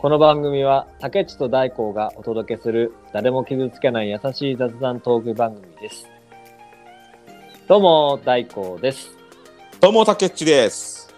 [0.00, 6.06] この番組は竹内と大光がお届けする誰も傷つけない優しい雑談トーク番組です。
[7.66, 9.10] どうも大光です。
[9.80, 11.12] どうも、たけっちです。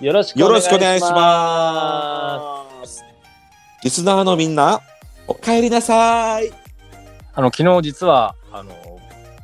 [0.00, 0.74] よろしくよろお願いします。
[0.74, 3.04] しくお願いします。
[3.84, 4.80] リスナーのみんな、
[5.28, 6.50] お帰りなさい。
[7.34, 8.72] あの昨日実はあの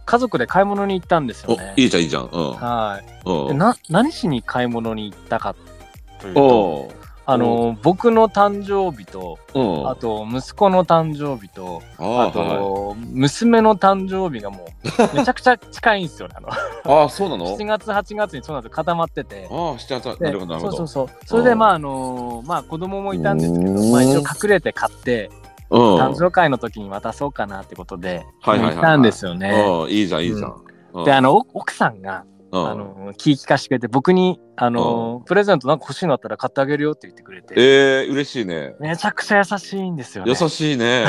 [0.04, 2.24] 家族で買い物に行ったんですよおね。、いいじゃん、いいじゃん。
[2.24, 2.52] うん。
[2.54, 3.29] はい。
[3.30, 3.46] うん。
[3.46, 5.54] でな何しに買い物に行ったか
[6.20, 9.88] というと、おうあの僕の誕生日と、うん。
[9.88, 14.66] あと息子の誕生日と、あと娘の誕生日がも
[15.12, 16.34] う めちゃくちゃ近いんですよね。
[16.37, 19.48] あのあー、そうなの？7月8月にそうなんですよ固まってて。
[19.51, 20.77] ああ、7月、でなるほど、なるほど。
[20.77, 21.27] そうそうそう。
[21.27, 25.30] それでまああのまあ子供もいたんですけど、まあ一応隠れて買って、
[25.71, 25.80] うん。
[25.96, 29.51] 誕生会の時に渡そうかなってことで、はいはいはいたんですよね。
[29.51, 30.51] うん、いいじゃん、いいじゃん。
[30.51, 30.65] うん
[31.04, 38.74] で、あ、の、お奥さんが、うんあの、気利かしてくれて、僕に、あの、プレゼントなんか欲しいのあったら買ってあげるよって言ってくれて、えー、嬉しいね。
[38.79, 40.35] めちゃくちゃ優しいんですよね。
[40.41, 41.05] 優しいね。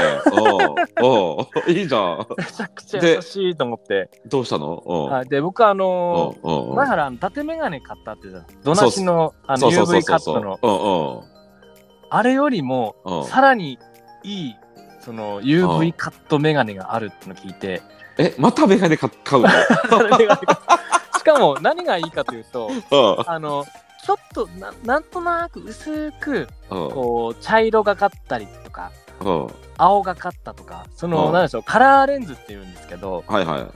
[1.02, 1.06] お
[1.38, 2.26] うおういいじゃん。
[2.38, 4.10] めちゃくちゃ優しいと思って。
[4.26, 4.84] どうしたの？
[4.86, 5.06] うん。
[5.06, 6.36] はい、で、僕はあの
[6.76, 8.59] 前原、縦メガネ買ったって言ってた。
[8.64, 11.24] ドナシのあの UV カットの、
[12.09, 13.26] あれよりも、うん。
[13.26, 13.78] さらに
[14.24, 14.56] いい、
[15.02, 17.82] その UV カットメガネがあるっての聞いて、
[18.18, 19.50] え、またメガネ買買うの？
[19.50, 19.54] し
[21.26, 23.23] かも何がいいかというと、うん。
[23.28, 23.66] あの、
[24.06, 26.92] ちょっとななんとなく薄くうん。
[26.92, 29.48] こう茶色がかったりとかうん。
[29.78, 31.34] 青がかったとかその、うん。
[31.34, 33.62] なんでしょうカラーレンズっていうんですけどはいはい。
[33.62, 33.70] はい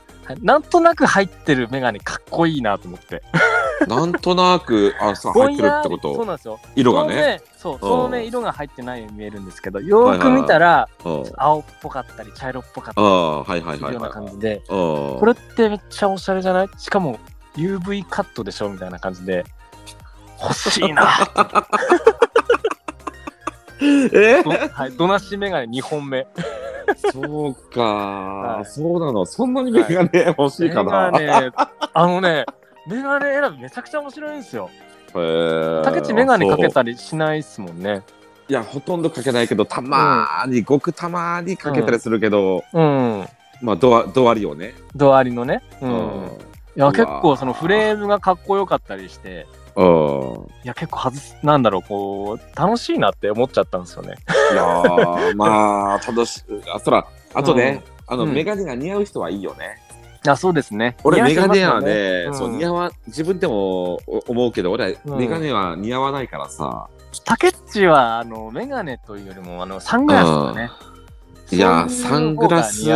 [0.43, 3.23] なんとなく入ってるメガネかっこいいなと思って。
[3.87, 6.59] なんとなく、あ、さ、ぼ入ってるってこんやりそうとなんですよ。
[6.75, 7.41] 色がね。
[7.57, 11.23] そうそのね色が入ってないように見えるんですけどよーく見たらうん。
[11.35, 14.11] 青っぽかったり茶色っぽかったありあ、はいはいはいするようなはい。
[14.11, 16.69] 感じでここれってめっちゃおしゃれじゃない？
[16.77, 17.17] しかも
[17.55, 19.43] UV カットでしょみたいな感じで
[20.41, 21.07] 欲しいな
[23.81, 24.43] え？
[24.43, 26.27] どはい、どなしメガネ2本目
[27.11, 29.25] そうか、はいそうなの。
[29.25, 31.11] そんなにメガネ欲しいかな。
[31.11, 31.51] メガネ
[31.93, 32.45] あのね
[32.87, 34.69] メガネ選びめちゃくちゃ面白いんですよ
[35.83, 38.03] 竹内メガネかけたりしないっすもんね。
[38.47, 43.27] いや、ほとんどかけないけど、たまーに、ごくたまーにかけたりするけど、うん。
[43.61, 44.73] まあ、ドア、ドアリをね。
[44.95, 45.61] ドアリのね。
[45.81, 45.85] う。
[45.85, 46.31] うんん。
[46.79, 50.47] いや、結構そのフレームがかっこよかったりして、うん。
[50.63, 54.15] いや、結構外す、なんだろう、こう、楽しいなって思っちゃったんですよね。
[54.53, 56.43] いやー、 まあ、楽しい。
[56.73, 59.77] あ、そら、あとね、あの、うんメガネが似合う人はいいよね。
[60.25, 60.95] あ、そうですね。
[61.03, 66.87] 俺、メガネは似合ってますよね、うんそう、似合わ、自分でもお思うけど、俺はうんメガネは似合わないからさ。
[67.25, 70.71] 竹内は、あの、メガネというよりも、あの、サングラスがね。
[71.51, 72.87] いやサングラス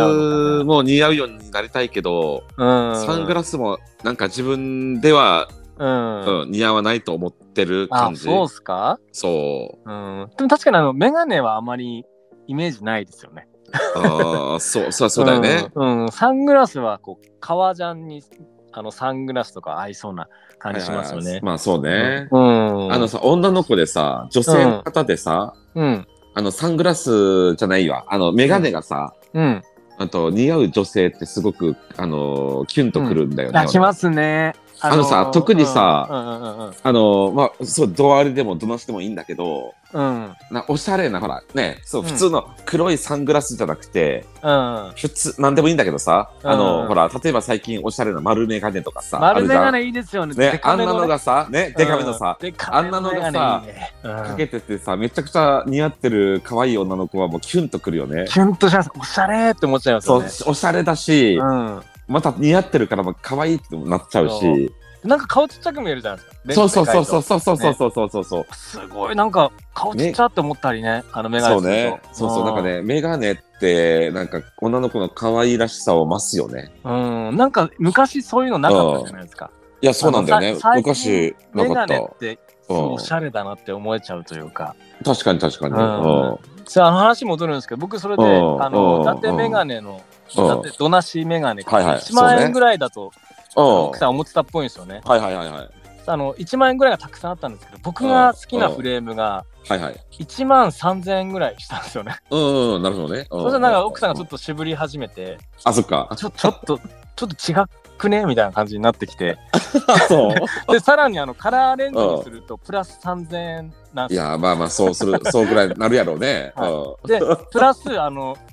[0.64, 2.96] も似合うようになりたいけど、うん。
[3.04, 6.42] サングラスもなんか自分では、うん。
[6.42, 8.22] うん、似合わないと思ってるあ感、じ。
[8.22, 9.00] そうっすか？
[9.10, 9.90] そう。
[9.90, 10.30] うん。
[10.36, 12.04] でも確かにあの、メガネはあまり
[12.46, 13.48] イメージないですよね。
[13.96, 15.66] ああ、そう、そう、そうだよね。
[15.74, 18.22] うん、うんサングラスはこう革ジャンに
[18.70, 20.28] あのサングラスとか合いそうな
[20.58, 21.40] 感じしますよね。
[21.42, 22.28] まあそうね。
[22.30, 22.92] うん。
[22.92, 28.04] あのさ、女の子でさ、女性の方でさ、うん、あの、サングラスじゃないわ。
[28.08, 29.62] あの、メガネがさ、うん。
[29.98, 33.58] あと、似合う女性ってすごく、あのーキュンとくるんだよね。
[33.60, 34.54] あ、きますね。
[34.86, 40.34] あのさ特にさうんうんうんあのーまあ、そう、ドアリでもどなしでもいいんだけど、うん。
[40.50, 44.92] なおしゃれな、ほら、ね、そう、うん普通の黒いサングラスじゃなくて、うん。
[44.96, 50.34] 普通、なんでもいいんだけどさ、あの、うんほら、例えば最近おしゃれな丸メガネとかさ、丸メガあるネいいですよね。
[50.34, 58.26] ね、あんなのがさ、ね、デカめのさ、うん、デカめのメガネいいねかけててさ、めちゃくちゃ似合ってる可愛い女の子はもうキュンとくるよねうん。
[58.26, 58.90] キュンとします。
[58.98, 61.82] おしゃれって思っちゃいますそうよね。、おしゃれだし、うん。
[62.06, 64.72] また似合ってるからもう可愛いってなっちゃうそし、
[65.04, 66.68] なんか顔ちっちゃく見えるじゃないですか。
[66.68, 68.46] そうそうそうそうそうそうそうそうそうそう。
[68.54, 72.00] すごい、なんか顔ちっちゃって思ったりね、あのメガネそうね。
[72.12, 72.62] そうそう、なんか。
[72.62, 76.72] ね、メガネって、なんか女の子の可愛らしさを増すよね。
[76.84, 79.50] うん、うんなんか昔そういうのなかったじゃないですか。
[79.82, 82.74] いや、そうなんだよね昔近なかった。
[82.74, 84.74] おしゃれだなって思えちゃうというか。
[85.04, 85.74] 確かに確かに。
[85.74, 86.40] うんう
[86.76, 90.00] あの話戻るんですけど、僕それで、うんあの、うん伊達メガネの、
[90.36, 93.12] うん伊達どなしメガネ、はいはい1万円ぐらいだと、
[93.56, 93.64] うん。
[93.88, 95.00] 奥さん思ってたっぽいんですよね。
[95.04, 95.70] はいはいはいはい。
[96.06, 100.00] あの、1万円ぐらいがたくさんあったんですけど、僕が好きなフレームがはいはい。
[100.12, 102.16] 1万3000円ぐらいしたんですよね。
[102.30, 103.26] うんうん、なるほどね。
[103.30, 105.70] そしたらなんか奥さんがちょっっと渋り始めて、と。
[105.70, 106.10] あ、そっか。
[106.16, 106.78] ちょちょっと、
[107.16, 107.54] ちょっと違
[107.96, 109.38] くねみたいな感じになってきて、
[109.86, 110.34] あ、 そ
[110.68, 110.72] う。
[110.72, 114.26] で、さらにあのカラーレンズにすると、プラス3000円なんですよ。
[114.26, 116.52] いや、まあまあ、そうする、そうぐらいになるやろうね。
[116.54, 117.20] はいうんで、
[117.50, 118.36] プラス、あの、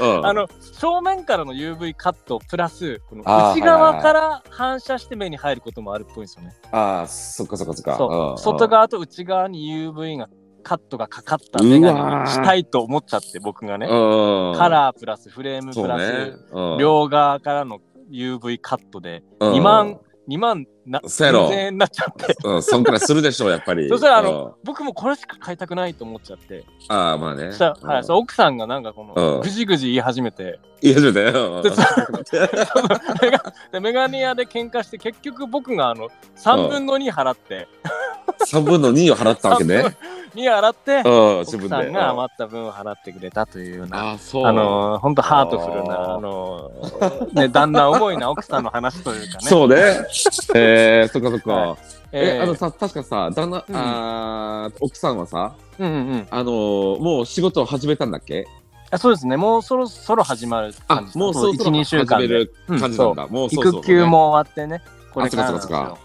[0.00, 6.52] あの正面からの UV カットプラスこの内側から反射して目に入ることもあるっぽいんですよね。
[6.72, 8.36] あー、そっかそっかそっか。
[8.38, 10.28] 外側と内側に UV が
[10.62, 14.54] カットがかかったメガしたいと思っちゃって僕がねうん。
[14.56, 16.36] カラープラスフレームプラス、ね。
[16.52, 17.80] うん両側からの
[18.10, 23.88] UV カットでうん2万2万なそうやろ3000円になっちゃってうん、そんくらいするでしょう、やっぱり。
[23.88, 27.48] そしたらあのうん僕もこれしか買いたくないと思っちゃってああ、まあね。
[27.48, 31.32] そしたら、はい、そう奥さんがなんかこうんのぐじぐじ言い始めていや、ちょっとね。
[31.32, 31.70] で
[33.72, 37.68] そメガネ屋で喧嘩して結局僕があの3分の2払って
[38.46, 39.84] 3分の2を払ったわけね。
[40.34, 44.46] 2払ってうん、自分さんが余った分を払ってくれたというようなああ、そう。
[44.46, 49.48] あのー、本当ハートフルな、あのー、ね、旦那思いな奥さんの話というかね。
[49.48, 49.76] そうね。
[49.76, 50.04] えー、
[51.12, 51.52] そっかそっか。
[51.52, 51.76] は
[52.12, 56.26] え、ーあのさ、確かさ、旦那、うんあー奥さんはさ、うんうんうん。
[56.30, 58.46] あのーもう仕事を始めたんだっけ？
[58.92, 62.26] あそうですね、もうそろそろ始まるあ感じ、もうそろそろ1、2週間で。
[62.26, 63.26] 始める感じなんだ。
[63.28, 64.82] もうそうそうそう育休も終わってね、
[65.14, 65.78] こあ、れかからなんですよ。
[65.78, 65.98] か。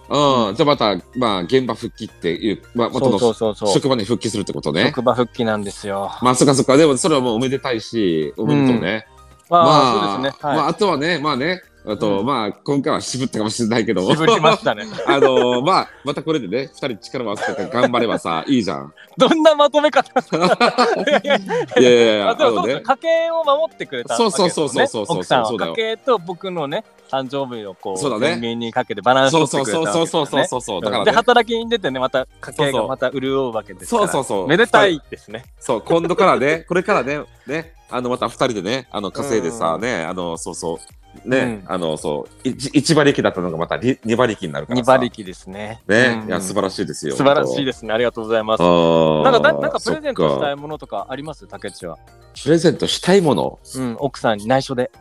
[0.47, 0.55] うん。
[0.55, 3.55] じゃあまた、まあ、現場復帰っていう、まあ、元のそうそう。
[3.69, 4.85] 職場に復帰するってことね。
[4.85, 6.11] 職場復帰なんですよ。
[6.21, 6.77] まあ、そっかそっか。
[6.77, 9.07] でも、それはもうおめでたいし、おめでとうね。
[9.49, 10.39] まあ、まあ、そうですね。
[10.43, 14.05] まあ、はあとはね、まあね、あと、うんまあ、今回は渋ったかもしれないけど、い。
[14.15, 14.85] 渋りましたね。
[15.07, 18.93] あのまあ、またこれでね、二人力を合わせて頑張ればさ、 いいじゃん。
[19.17, 24.17] どんなまとめ方 いやいやいいやでもそうねね、家計を守ってくれたね。
[24.17, 30.47] そうそうそうそうそう家計と僕のね、誕生日をこう、そうだね天秤にかけてバランスそう取ってくれたそうそうわけですよね。
[30.47, 30.81] そうそうそうそう。
[30.81, 34.47] だからでね、働きに出てねまた家計そうそうがまた潤うわけですからそうそうそう。
[34.47, 40.77] めでたいですねそう、今度からね、これからね、ね、あの、また二人でね、あの、稼いでさ、うんね、あの、そうそう、
[41.23, 41.73] ね、うん。
[41.73, 44.95] あの、そう、一一馬力だったのがまた二二馬力になるから二さ。
[44.95, 45.81] 馬力ですね。
[45.87, 46.27] ね、うん。
[46.27, 47.15] いや、素晴らしいですよ。
[47.15, 47.93] 素晴らしいでですね。
[47.93, 48.61] ありがとうございます。
[48.61, 50.53] ななんかだなんかプレゼントしたい。
[50.53, 51.47] いものとかあります？
[51.47, 51.97] 竹内は。
[52.43, 53.59] プレゼントしたいもの？
[53.75, 54.91] うん奥さんに内緒で。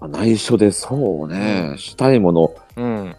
[0.00, 2.54] あ内緒でそうね、したいもの。
[2.76, 3.16] うん。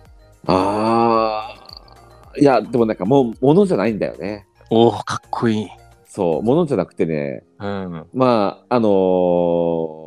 [0.47, 4.47] ああ、いや、でもなんかもう、ものじゃないんだよね。
[4.71, 5.67] おおかっこいい。
[6.07, 8.07] そう、ものじゃなくてね、うん。
[8.13, 10.00] まあ、あのー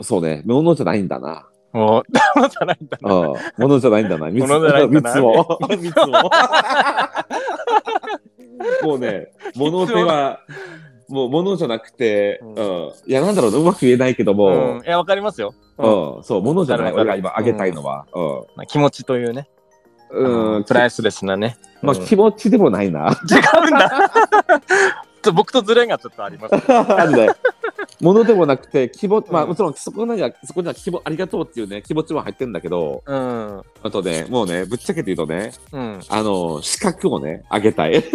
[0.00, 1.46] そうね、ものじゃないんだな。
[1.72, 4.30] おダじゃないんだうん、ものじゃないんだな。
[4.30, 4.46] 三つ。
[4.46, 5.10] 物じゃないんだな。
[5.10, 5.58] 三つも。
[5.68, 6.30] 三つも。
[8.82, 10.40] もうね、ものでは、
[11.08, 12.54] もうものじゃなくて、ううん。
[12.54, 15.54] ん、いや、なんだろうな、うまく言えないけどうもん、いやわかりますよ。
[15.78, 18.06] うん、そう、ものじゃない、俺が今あげたいのは。
[18.56, 19.48] まあ気持ちというね。
[20.10, 21.58] うん、うん、プライスレスなね。
[21.82, 22.04] まあ、うん。
[22.06, 23.08] 気持ちでもないな。
[23.30, 24.10] 違うんだ。
[25.32, 26.72] 僕とズレがちょっとあります。
[26.72, 27.28] あるね。
[28.00, 33.62] ものでもなくて、気持ち、まあ、うんもちろん、そこには、そこには気持ありがとうっていうね、気持ちも入ってるんだけど、うん。
[33.82, 36.00] あとね、もうね、ぶっちゃけて言うとね、うん。
[36.08, 38.04] あの、資格をね、あげたい。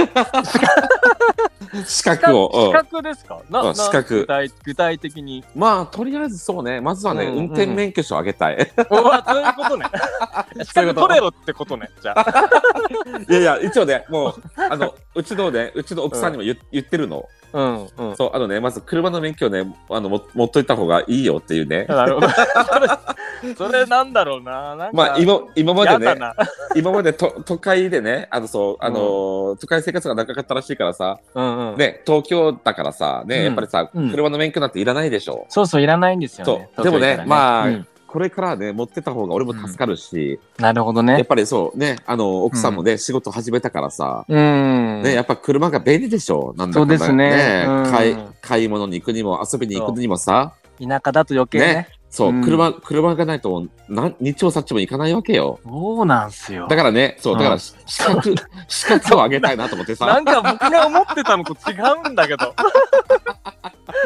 [1.87, 2.51] 資格を。
[2.53, 2.73] 資うん。
[2.73, 3.41] 格ですか？
[3.49, 4.19] な資格。
[4.21, 5.43] 具体具体的に。
[5.55, 8.71] まあ、とりあえずそうね、まずはね、うん運転免許証あげたい。
[8.89, 9.85] おわそういうことね。
[10.65, 12.49] 資格取れろってことねじゃあ。
[13.29, 17.25] いやいや、一応ね、もう、あの、うちのね、うちの奥さんにも言,、言ってるの。
[17.53, 18.15] うんうん。
[18.17, 21.85] そう、あのね、まず車の免許をね、あの、も持っといた方がいいよっていうね。
[21.89, 22.27] なるほど。
[23.57, 24.89] それなんだろうな。
[24.93, 26.15] まあ、今、今までね、
[26.75, 31.77] 今までと都会でね、あの、そう、あのー都会生活が長かったらしいからさ、うんうん。
[31.77, 33.45] ね、東京だからさ、ね、うん。
[33.45, 34.11] やっぱりさ、うん。
[34.11, 35.45] 車の免許なんていらないでしょ。
[35.49, 36.69] そうそういらないんですよね。
[36.75, 36.85] そう。
[36.85, 37.87] でもね東京からまあうん。
[38.11, 41.13] これからね、持ってた方が俺も助かるし、なるほどね。
[41.13, 46.53] やっぱりそう、ね、あの、奥さんもね、仕事始めたからさ、うんね、やっぱ車が便利でしょ。
[46.57, 47.65] なんだかんだそうですね。
[47.67, 47.91] うん。
[47.91, 51.87] 買い、買い物に行くにも、遊びに行くにもさ、田舎だと余計ね。
[52.09, 52.43] そう、うん。
[52.43, 55.59] 車、車がないと、なん、日長さっちも行かないわけよ。
[55.63, 56.67] そうなんすよ。
[56.67, 57.59] だからね、そう、だから、うん。
[57.59, 58.35] 資格、
[58.67, 60.19] 資格をあげたいなと思ってなさ。
[60.19, 61.73] んか僕が思ってたのと違
[62.05, 62.53] うんだけど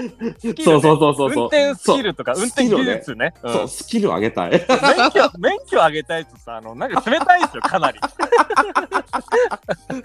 [0.02, 0.36] ね。
[0.64, 1.30] そうそうそうそうそう。
[1.30, 3.34] 運転スキルとかそう運転技術ね。
[3.44, 4.52] うんそう、スキルを上げたい。
[4.52, 4.60] 免
[5.12, 8.00] 許免許上げたいとさあのなんか冷たいっすよかなり。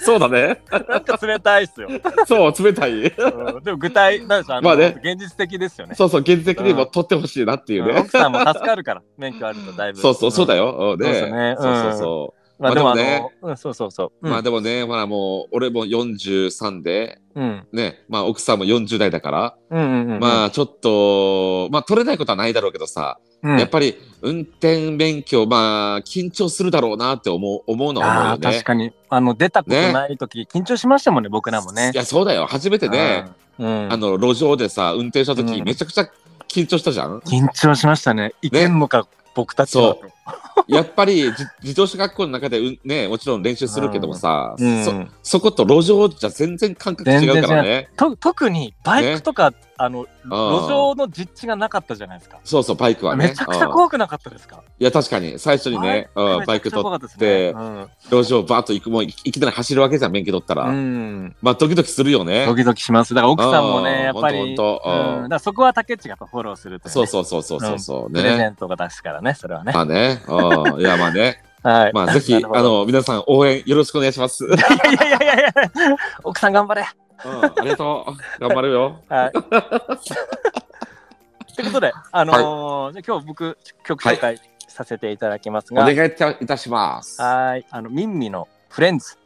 [0.01, 0.61] そうだね。
[0.89, 1.89] なんか冷たいっすよ、
[2.27, 2.93] そう、冷たい。
[2.93, 3.65] うん。
[3.65, 4.97] でも具体なんでまあね。
[5.03, 5.95] 現実的ですよね。
[5.95, 7.93] そうそう、現実的にも取ってほしいなっていうね。
[7.93, 10.01] うん奥さんも助かるから免許あるとだいぶ。
[10.01, 10.73] そうそう、そうだよ、よ。
[10.73, 11.57] うんそうですね。
[11.59, 14.29] そうそうそまあでもあまあでもの、うん、そうそうそう、う。
[14.29, 17.67] まあでもね、ほらもう、俺も43で、うん。
[17.73, 23.59] ね、まあ奥さんも40代だから、うんうんうんまあちょっと、まあ取れないことはないだろうけどさ、うん。
[23.59, 28.49] やっぱり運転免許、まあ緊張するだろうなって思う、思うのは思うあよね。
[28.49, 28.93] ー確かに。
[29.09, 31.93] あの出たことない時、緊張しましたもんね僕らもね。
[31.95, 32.47] いや、そうだよ。
[32.47, 33.25] 初めてね、
[33.59, 35.65] うん、あの、路上でさ、運転した時、うん。
[35.65, 36.11] めちゃくちゃ
[36.49, 37.21] 緊張したじゃん。
[37.21, 38.35] 緊張しましたね。
[38.43, 40.01] いけんのか、僕たちはそ
[40.69, 44.85] やっぱりじ自動車学校の中で、うん、ね、もちろん練習するけどもさ、うん。
[44.85, 47.89] そそこと路上じゃ全然感覚違うからね。
[47.97, 52.39] と特にバイクとかあの路上の実地がなかったじゃないですか。
[52.45, 53.29] そうそう、バイクはね。
[53.29, 54.63] めちゃくちゃうん怖くなかったですか？
[54.79, 57.55] いや、確かに、最初にね、うんバイク取って、
[58.11, 60.65] 路上バーッと行く、もういいきなり走るわけじゃん、免許取ったら。
[60.65, 60.75] うん。
[60.75, 62.45] うんまあ、ドキドキするよね。
[62.45, 63.15] ドキドキします。
[63.15, 63.85] だから奥さんもうん。
[63.85, 64.49] ね、やっぱり、うん。
[64.49, 64.55] うん。
[64.57, 68.49] だからそこは竹内がフォローするとね、そうそうそうそうそうそう、プレゼね。
[68.51, 69.73] ントが出すからね、それはね。
[69.75, 71.93] まあね、うん、いや、まあね、はい。
[71.93, 74.45] まあ、ぜひ、あの、皆さん応援よろしくお願いします。
[74.45, 75.53] うん、いやいやいやいや
[76.25, 76.83] 奥さん頑張れ。
[76.83, 78.07] ありがと
[78.39, 78.41] う。
[78.41, 79.03] 頑張るよ。
[79.09, 79.33] はい。
[81.55, 87.21] ということで、あのーじゃあ今日僕、曲紹介させていただきますが、お願いいたいたします。
[87.21, 89.19] はい、あの、ミンミのフレンズ。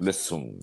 [0.00, 0.54] レッスン。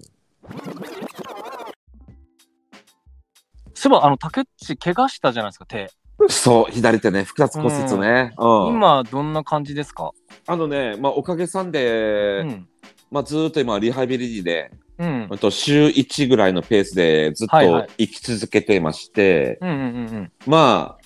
[3.73, 5.91] そういえば、あの、竹内、怪我したじゃないですか、手。
[6.29, 8.33] そう、左手ね、複雑骨折ね。
[8.37, 8.75] うん。
[8.75, 10.11] 今、どんな感じですか？
[10.47, 12.67] あのね、まあ、おかげさんうで、ん。
[13.11, 15.27] まあ、ずーっと今、リハビリで、うん。
[15.29, 19.79] あと週1ぐらいのペースでずっとはいはい生き続けてまして、うんうんう
[20.19, 21.05] んまあ、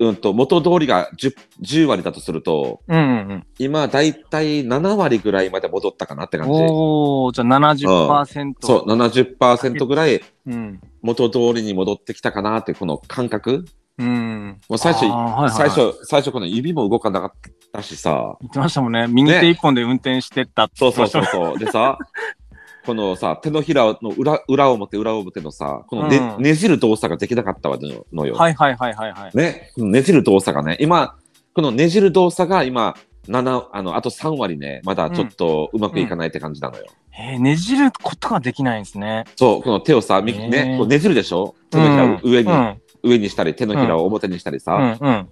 [0.00, 2.98] うんと、元通りが 10, 10割だとすると、うん。
[2.98, 6.44] うんうん今、だいたい7割ぐらいまで戻ったかなってうん。
[6.44, 6.62] 感じ。
[6.68, 8.54] おお、じゃあ70%。
[8.60, 10.80] そう、70%ぐらいうん。
[11.02, 13.64] 元通りに戻ってきたかなって、この感覚。
[13.98, 14.60] うん。
[14.68, 17.32] もう最初、はいはい最初、最初この指も動かなかっ
[17.72, 19.06] たしさ、言ってましたもんね。
[19.08, 21.58] 右手一本で運転してったってそうそうそうそう。
[21.58, 21.98] でさ、
[22.86, 27.78] このさ、手のひらの裏裏表、裏表のさ、このね,、うんねじる動作ができなかったわ
[28.12, 28.34] のよ。
[28.34, 29.36] はいはいはいはいはい。
[29.36, 31.16] ね、ねじる動作がね、今、
[31.54, 32.94] このねじる動作が今、
[33.28, 36.86] 7あのあと3割ね、まだちょっとうまくいかないって感じなのよ。
[37.20, 39.24] えー、ねじることができないんですね。
[39.36, 41.54] そう、この手をさ、ね、こうねじるでしょ？
[41.70, 45.28] 手のひらを上に、うん上にしたり、手のひらを表にしたりうさ、んうん。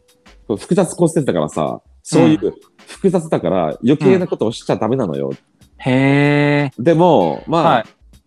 [0.46, 2.54] これ複雑骨折だからさ、そういう
[2.86, 5.32] 複雑だから余計なことをしちゃダメなのよ。
[5.78, 6.70] へえ。
[6.78, 7.84] でも、まあ、はい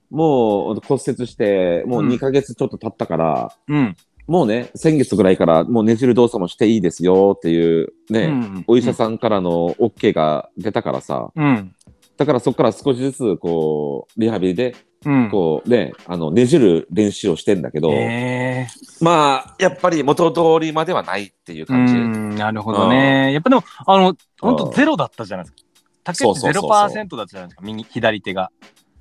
[0.09, 3.95] もう骨折して、もううん2ヶ月ちょっと経ったから、うん。
[4.27, 11.75] もうね、先月ぐらいからもうねじる動作もしていいですよっていうね、うんお医者さんからの OK が出たからさ、うん。
[12.19, 15.29] だからそこから少しずつこう、リハビリで、うん。
[15.31, 18.67] こうね、あの、ねじる練習をしてんだけど、へえ。
[18.99, 21.93] まあ、やっぱり元通りまではないっていうう感じ。
[21.93, 23.31] ん、なるほどね。
[23.31, 25.69] やっぱでも、あの、本うん当ゼロだったじゃないですか。
[26.03, 28.51] 竹内ゼロパーセントだったじゃないですか、右、左手が。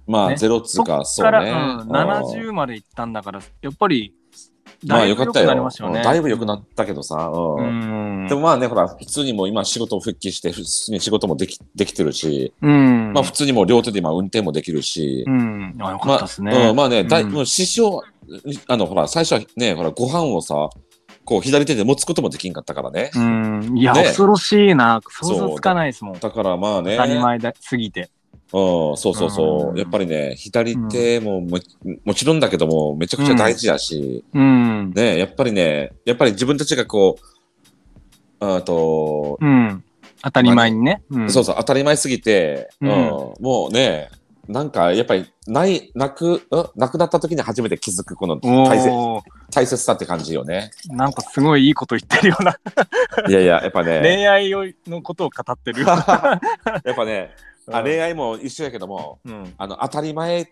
[0.06, 1.60] まあ、ねゼロっつうか、そっから、そうね。
[1.60, 4.14] うん、うん70までいったんだから、やっぱり、
[4.87, 5.70] まあよかったよ。
[5.92, 7.30] だいぶ良くなったけどさ。
[7.35, 8.28] ううんん。
[8.28, 13.12] でもまあね、ほら、普通にもう今仕事を復帰して、普通に仕事もできできてるし、うん。
[13.12, 15.76] まあ普通にもう両手で今運転もできるし、うん。
[15.80, 16.68] あ、よかまあったですね。
[16.70, 18.02] うん、まあね、だいうんもう師匠、
[18.68, 20.70] あの、ほら、最初はね、ほら、ご飯をさ、
[21.25, 23.11] こう左手で持つこともできんかったからね。
[23.14, 23.76] うん。
[23.76, 25.00] いや、ね恐ろしいな。
[25.11, 26.18] 想像つかないですもん。
[26.18, 28.08] だからまあね、当たり前だすぎて。
[28.52, 29.75] うん、そうそうそうう。
[29.75, 31.59] んやっぱりね、左手もも
[32.05, 34.93] もちろんだけども、めちゃくちゃ大事やし、うん。
[34.95, 37.19] ね、やっぱりね、やっぱり自分たちがこ
[38.40, 39.85] う、あと、うん。
[40.23, 41.02] 当たり前にね。
[41.11, 42.95] うんそうそう、当たり前すぎて、ううんん、
[43.40, 44.11] もうね、
[44.49, 46.67] なんかやっぱりない、なく、うん？
[46.75, 48.90] なくなった時に初めて気づくこの大切
[49.50, 50.71] 大切さって感じよね。
[50.88, 52.59] なんかすごいいいこと言ってるような
[53.28, 55.83] いやいや、やっぱね、恋愛をのことを語ってる。
[55.85, 57.31] やっぱね、
[57.72, 59.54] あ恋愛も一緒やけども、うん。
[59.56, 60.46] あの当たり前っ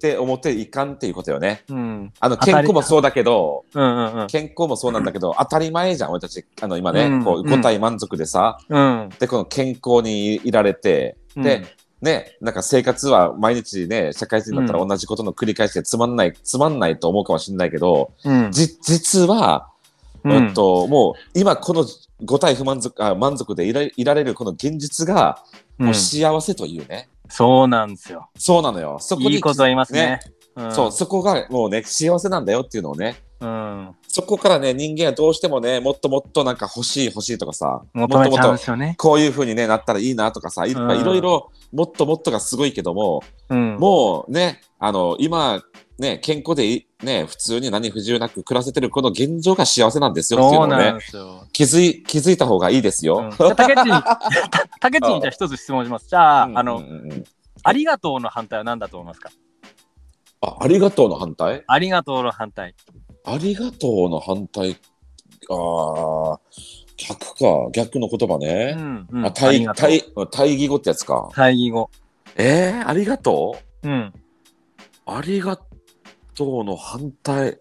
[0.00, 1.62] て思っていかんっていうことよね。
[1.68, 2.12] うん。
[2.20, 4.26] あの健康もそうだけど、うんうんうん。
[4.26, 6.44] 健康もそうなんだけど、当たり前じゃん、俺たち。
[6.60, 9.08] あの今ね、うんこう五体満足でさ、うん。
[9.18, 11.64] で、この健康にいられて、で、
[12.02, 18.12] ね、なんか生活は毎日ね、社会人だったら同じことの繰り返しでつまんない、つまんないと思うかもしれないけど、
[18.50, 19.70] 実は、
[20.24, 21.86] ううんんと、もう今この
[22.24, 25.42] 五体不満足、あ満足でいらいられるこの現実が、
[25.78, 27.08] もう幸せというね。
[27.28, 28.28] そうなんですよ。
[28.36, 28.98] そうなのよ。
[29.00, 30.20] そこにいいこと言いますね。
[30.24, 30.34] うん
[30.70, 33.94] そう、そこがもうね、幸せなんだよっていうのをね、うん。
[34.06, 38.94] そこからね、人間はどうしてもね、もっともっとなんか欲しい欲しいとかさ、もっともっとですよね。
[38.98, 43.76] こういう風にね、なったらいいなとかさ、いっぱうんいいろいろ、もっともっとがすごいけども、うん。
[43.76, 45.62] もうね、あの、今、
[45.98, 50.94] ね、健康でいね、普通に何不自由なく暮らせてるこの現状が幸せなんですよっていうのをね。
[51.52, 53.18] 気づい、気づいた方がいいですよ。
[53.18, 53.92] うんじゃあ竹内に、
[54.80, 56.08] 竹内にじゃあ一つ質問します。
[56.08, 56.82] じゃあ、うんあの、
[57.62, 59.30] ありがとうの反対は何だと思いますか？
[60.40, 61.62] あ、ありがとうの反対？
[61.66, 62.74] ありがとうの反対。
[63.24, 64.76] ありがとうの反対、
[65.50, 66.38] あー
[66.96, 68.74] 逆か、逆の言葉うね。
[68.74, 69.06] ん。
[69.10, 69.66] うん、う対
[70.30, 71.28] 対義語ってやつか。
[71.34, 71.90] 対義語。
[72.36, 73.88] えー、ありがとう？
[73.88, 74.12] うん。
[75.06, 75.73] ありがとう
[76.42, 77.58] の反対。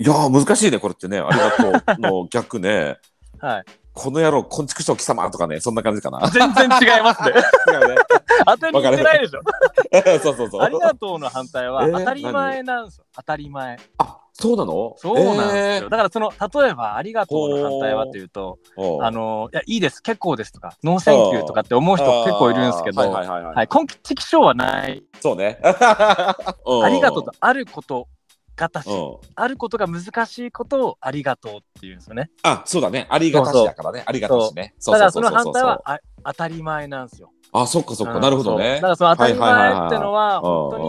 [0.00, 1.18] いやー、難しいね、これってね。
[1.18, 2.96] ありがとう の逆ね。
[3.40, 3.64] はい。
[3.92, 6.20] この野郎、こんちくしょう貴様とかね、そんな感じかな。
[6.28, 7.32] 全然違いますね。
[8.46, 9.40] 当てにいってないでしょ。
[10.22, 10.62] そうそうそう。
[10.62, 13.04] ありがとうの反対はえー当たり前なんですよ。
[13.16, 13.76] 当たり前。
[13.98, 14.94] あ、そうなの？
[14.98, 15.88] そうなんですよ。
[15.88, 16.30] だからその
[16.62, 25.02] 例えばありがとうの反対はというと、えーあのいやいいです結構ですとか no thank you とかって思う人結構いるんですけど、根気性はない。
[25.20, 25.58] そうね。
[25.62, 26.36] あ
[26.84, 28.06] ありがとうとあること
[28.54, 29.16] がたし、うん。
[29.34, 32.30] あることが難しいことをありがとうっていうんですよね。
[32.42, 33.06] あ、そうだね。
[33.10, 34.02] ありがたしだからね。
[34.06, 34.74] ありがたしね。
[34.86, 37.30] だからその反対はあ当たり前なんですよ。
[37.52, 38.14] あ、そっかそっか。
[38.14, 38.80] うんなるほどねだ。
[38.82, 40.84] からその当たり前ってのはうん本当に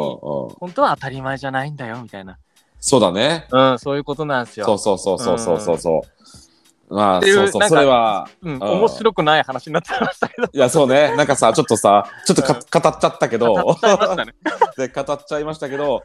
[0.59, 2.37] 本当は当たり前じゃないんだよみたいな、
[2.79, 3.47] そうだね。
[3.51, 4.65] うん、そういうことなんですよ。
[4.65, 6.01] そうそうそうそうそうそうそ
[6.89, 6.93] う。
[6.93, 7.69] まあ、そうそう。
[7.69, 10.49] それは、うん、ん面白くない話になっちゃいましたけど。
[10.51, 11.15] いや、そうね。
[11.15, 14.33] なんかさ、ちょっとさ、ちょっとか語っちゃったけど、語っちゃいましたね。
[14.77, 16.03] で、語っちゃいましたけど、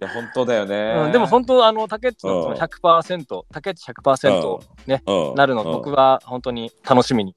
[0.00, 1.04] いや、本当だよね。
[1.06, 7.36] うん、でも本当あの竹内のそのうん100%竹内100%ね、うんなるのうん僕は本当に楽しみに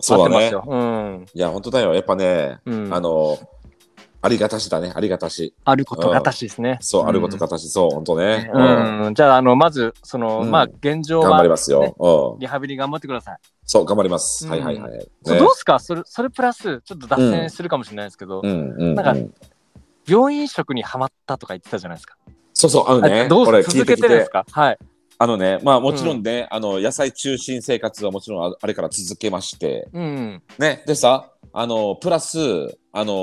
[0.00, 0.50] そうだね。
[0.66, 1.94] うんいや、本当だよ。
[1.94, 3.38] やっぱね、うん、あの、
[4.22, 4.92] ありがたしだね。
[4.94, 5.54] ありがたし。
[5.64, 6.78] あることがたしですね。
[6.80, 7.68] そう、んあることがたし。
[7.68, 8.50] そう、本当ね。
[8.52, 8.62] うう
[9.08, 11.96] んん、じゃああのまずその、うんまあ現状頑張りはますよ。
[11.98, 12.40] うん。
[12.40, 13.38] リハビリ頑張ってください。
[13.64, 14.46] そう、頑張ります。
[14.46, 15.08] うんはいはいはい。
[15.24, 15.78] どうすか？
[15.78, 18.42] それそれプラスちょっと脱線するかもしれないですけど。
[18.42, 19.34] なんかうん
[20.06, 22.16] 病院食にはまったとか言ってたじゃないですか。
[22.52, 24.30] そうそう、あのあね、どう続けてです。
[24.30, 24.44] か？
[24.50, 24.78] はい。
[25.18, 30.42] あのね、まあもちろんね、あの、野菜中心生活はもちろんああれから続けまして、うん。
[30.58, 32.38] ね、でさ、あの、プラス、
[32.92, 33.14] あのー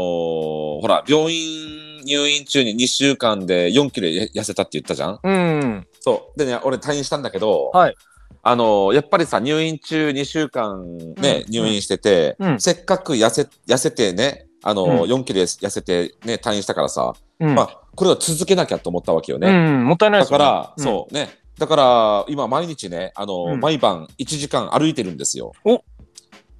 [0.81, 5.19] ほら、病院入院中に2週間で4キロや痩せたって言ったじゃん？
[5.23, 5.87] うん。
[5.99, 6.39] そう。
[6.39, 7.95] でね、俺退院したんだけど、はい。
[8.43, 17.55] あのーやっぱりさ、入院中2週間ね、うん入院してて、うんせっかく痩せ、痩せてね、あのーうん4キロ痩せてね、退院したからさ、うん。
[17.55, 19.47] まあ、これは続けなきゃと思ったわけよね。
[19.49, 21.29] うん、もったいないですよねだから、うんそうね。
[21.57, 25.53] だから、今毎日ね、あの、うん毎晩1時間歩いてるんですよ。
[25.65, 25.81] お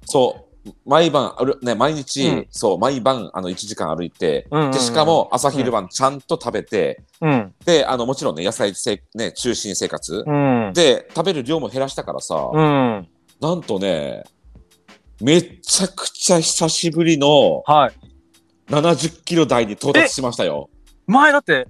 [0.04, 0.47] そう。
[0.86, 7.54] 毎晩歩、ね、毎日、うんそう、毎晩、あの、1時間歩いて、うんうんうんで、しかも、朝昼晩ちゃんと食べて、うん。
[7.64, 10.24] で、あの、もちろんね、野菜せ、ね、中心生活。
[10.26, 10.72] うん。
[10.74, 13.08] で、食べる量も減らしたからさ、うん。
[13.40, 14.24] なんとね、
[15.20, 17.92] めちゃくちゃ久しぶりのはい。
[18.70, 20.68] 70キロ台に到達しましたよ。
[21.06, 21.66] 前だって、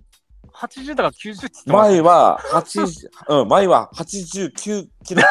[0.58, 3.08] 80だから90って言って前は80、
[3.42, 5.22] うん、前は89キロ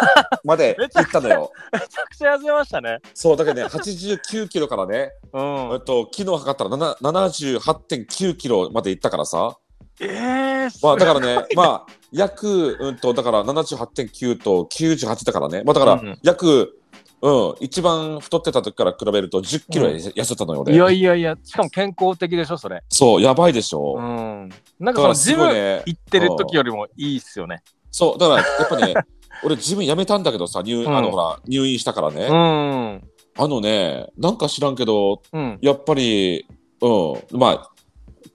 [0.46, 1.52] まで 行ったのよ。
[1.74, 3.00] めちゃくちゃ痩せましたね。
[3.14, 5.80] そう、だけどね、89キロからね、 うんえっ。
[5.82, 9.58] と、昨日測ったら7 78.9キロまで行ったからさ、
[10.00, 16.80] ええまあ、だからね、まあ、約、うんと、だから78.9と98だからね、まあ、だからうん、約、
[17.22, 20.96] うん、一番太ってた時から比べると10キロうん痩せたのよ、いや俺。
[20.96, 22.84] いやいや、しかも健康的でしょ、それ。
[22.90, 23.96] そう、やばいでしょ。
[23.98, 24.50] うん。
[24.80, 25.84] なんかそのジムすごいね。
[25.86, 27.64] 行ってる時よりもいいっすよね。
[27.90, 28.94] そう、だから、やっぱね、
[29.44, 33.02] 俺、ジム辞めたんだけどさ、入,、うんあのほら入院したからね、うん。
[33.40, 35.58] あのね、なんか知らんけど、うん。
[35.62, 36.46] やっぱり、
[36.82, 36.88] う
[37.36, 37.72] ん、まあ、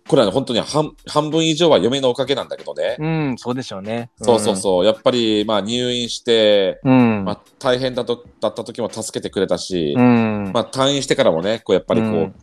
[0.08, 2.96] これはね、本当に半半分以上は嫁のおかげなんだけどね。
[2.98, 4.10] うん、そうでしょうね。
[4.20, 7.24] そうそうそう、やっぱり、まあ、入院して、うん。
[7.24, 10.50] まあ、大変だとだった時も助けてくれたし、うん。
[10.52, 12.34] まあ、退院してからもね、こうやっぱりこう、うん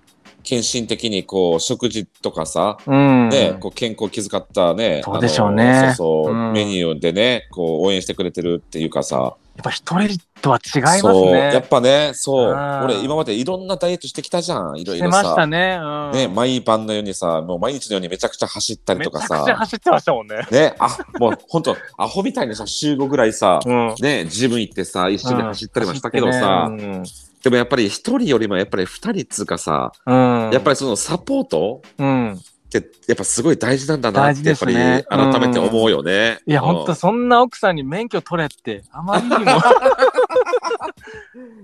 [0.44, 3.30] 献身的にこう食事とかさ、うん。
[3.30, 11.54] ね、こう健康を気遣ったね、そうでしょうねそうそう、うんメニューでね、こう応援してくれてるっていうかさ、やっぱ一人とは違いますそう、ね。
[11.54, 15.48] やっぱね、そう、うん俺今までいろんなダイエットしてきたじゃん、いろいろしてましたさ。
[15.48, 15.78] ね。
[15.82, 16.12] うん。
[16.12, 20.48] ね、毎晩のようにさ、もう毎日のようにめちゃくちゃ走ったりとかめちゃくちゃさ、走ってましたもんね。
[20.50, 23.96] ね、あ、もう本当アホみたいにさ、週5ぐらいさ、うん。
[24.00, 27.04] ね、ジム行ってさ、一緒に走ったりもしたけどさ、うん。
[27.44, 30.50] でもやっぱり一人よりもやっぱり二人っつうかさ、うん。
[30.52, 32.34] やっぱりそのサポートうん。
[32.34, 36.40] ってやっぱすごい大事なんだなってやっぱり改めて思うよね。
[36.46, 39.38] いや、うんほんと、そんな奥さんに免許取れって、あまりにも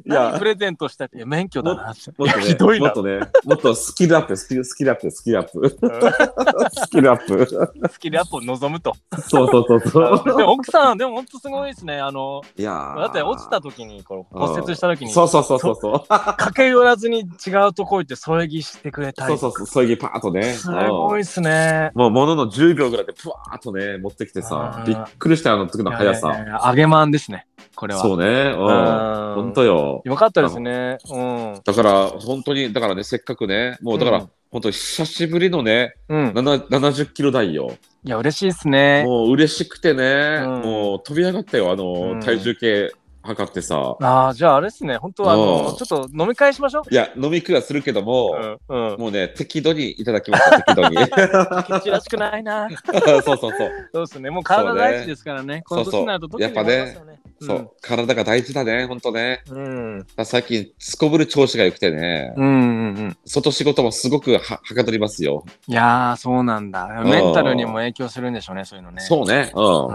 [0.06, 2.12] いや何プレゼントしたって、免許だなって。
[2.17, 7.89] もっとね、 ひどいなもっとね、もっとスキルアップ、スキルスキルアップ、スキルアップ、スキルアップ。
[7.89, 8.93] スキルアップを望むと。
[9.28, 12.00] そうそうそうそでも奥さん、でも本当すごいですね。
[12.00, 12.62] あの、う。
[12.62, 16.04] いやーだって落ちた時に、こう骨折した時に、そうそうそうそうそう。
[16.08, 19.30] 駆け寄らずに違うとこ行って添え木してくれたり。
[19.30, 20.54] そうそうそう、そういうパーッとね。
[20.54, 21.91] すごいっすね。
[21.93, 26.30] うんもうものの10秒ぐらいでプワーッとね、持ってきてさびっくりしたよあの時の速さ。
[26.30, 27.48] や揚げまんですね。
[27.76, 28.02] これは。
[28.02, 28.26] そうね。
[28.26, 28.65] うん。
[28.65, 30.02] うん本当よ。
[30.06, 30.98] よかったですね。
[31.10, 31.62] うん。
[31.63, 36.30] だから、本当に、だからね、せっかくね、もうだから、うん本当久しぶりのね、うん。
[36.30, 37.74] 7 70キロ台よ。
[38.06, 39.04] いや、嬉しいっすね。
[39.04, 42.89] もう嬉しくてね、うんもう飛び上がったよ、あの、うん体重計
[43.22, 43.98] 測ってさ。
[44.00, 44.96] ああ、じゃああれですね。
[44.96, 46.84] 本当は、あの、うんちょっと飲み会しましょう。
[46.89, 48.38] いや、飲み食いはするけども、
[48.70, 48.91] うん。
[48.94, 49.00] うん。
[49.00, 50.98] もうね、適度にいただきました、適度に。
[50.98, 52.70] ケチらしくないな。
[52.96, 53.52] そうそうそう。
[53.94, 54.30] そうですね。
[54.30, 55.63] もう体大事ですからね。
[55.68, 56.98] この年になると特にやっぱね。
[57.41, 59.43] そう、うん体が大事だね、ほんとね。
[59.50, 60.08] うん。
[60.24, 63.17] 最近、すこぶる調子が良くてね、うんうんうん。
[63.26, 65.45] 外仕事もすごくははかどりますよ。
[65.67, 66.88] いやー、そうなんだ。
[67.06, 69.02] メンタルにも影響するんでしょうね、そういうのね。
[69.02, 69.52] そうね。
[69.54, 69.88] うん。
[69.88, 69.91] う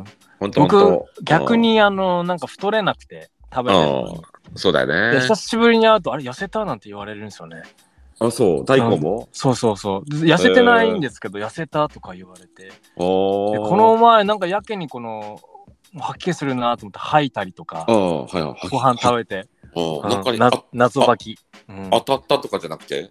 [0.00, 0.04] ん。
[0.40, 1.24] ほんとほんと僕、。
[1.24, 4.20] 逆に、あの、なんか太れなくて、食べてる。
[4.56, 5.16] そうだよね。
[5.16, 7.62] で久しぶりに会うと、あれ、痩せたなんて言われるんですよね。
[8.18, 8.64] あ、そう。
[8.64, 9.28] 大根も？
[9.32, 10.04] そうそうそう。
[10.10, 12.72] 痩せてないんですけど、痩せたとか言われて。
[12.96, 15.38] この前、なんかやけにこの、
[15.94, 18.68] 吐き気するなと思って吐いたりとかあ、あ、はいはい。
[18.68, 20.24] ご飯食べて、うんなん。
[20.24, 21.90] かになあ謎吐き、うん。
[21.90, 23.10] 当たったとかじゃなくて？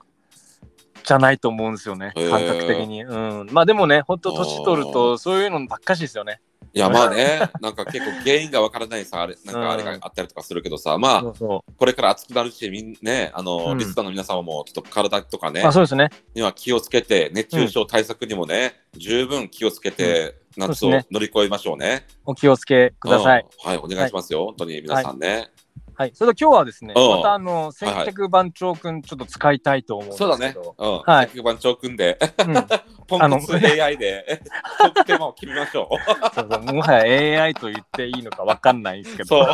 [1.04, 2.30] じゃないと思うんですよね、へー。
[2.30, 3.04] 感覚的に。
[3.04, 6.42] うん、まあでもね、ほんと年取ると、そういうのばっかしですよね。
[6.74, 15.68] いや、まあね、なんか結構原因がわからないさ、あれ、なんかあれがあったりとかするけどさ、まあ、そうそこれから暑くなるし、みんね、あの、うんリスナーの皆様もちょっと体とかねう。
[15.68, 16.10] あ、、そうですね。
[16.34, 22.06] には気をつけて、熱中症対策にもね、十分気をつけて、夏をそうですね乗り越えましょうね。
[22.26, 23.46] お気をつけください。
[23.66, 25.50] うんはい、お願いしますよ、本当に皆さんね。
[25.98, 26.12] はい。
[26.14, 30.32] それでは今日はですね、うんまたあの、千客番長くんちょっと使いたいと思うんですけど。
[30.32, 30.56] そうだね。
[30.78, 30.92] うん。
[30.92, 31.42] ははいい。
[31.42, 32.54] 番長組んで、うん
[33.08, 34.42] ポンコツ AI で、
[34.80, 36.74] 得点を決めましょう。
[36.74, 39.48] もはや AI と言っていいのかわかんないんですけど。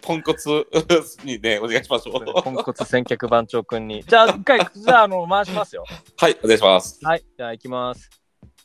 [0.00, 0.66] ポンコツ
[1.22, 2.42] にね、お願いしましょう。
[2.42, 4.02] ポンコツ千客番長くんに。
[4.02, 5.84] じゃあ、一回、じゃあ、あの、回しますよ。
[6.16, 6.98] はい、お願いします。
[7.04, 7.22] はい。
[7.36, 8.10] じゃあ、行きます。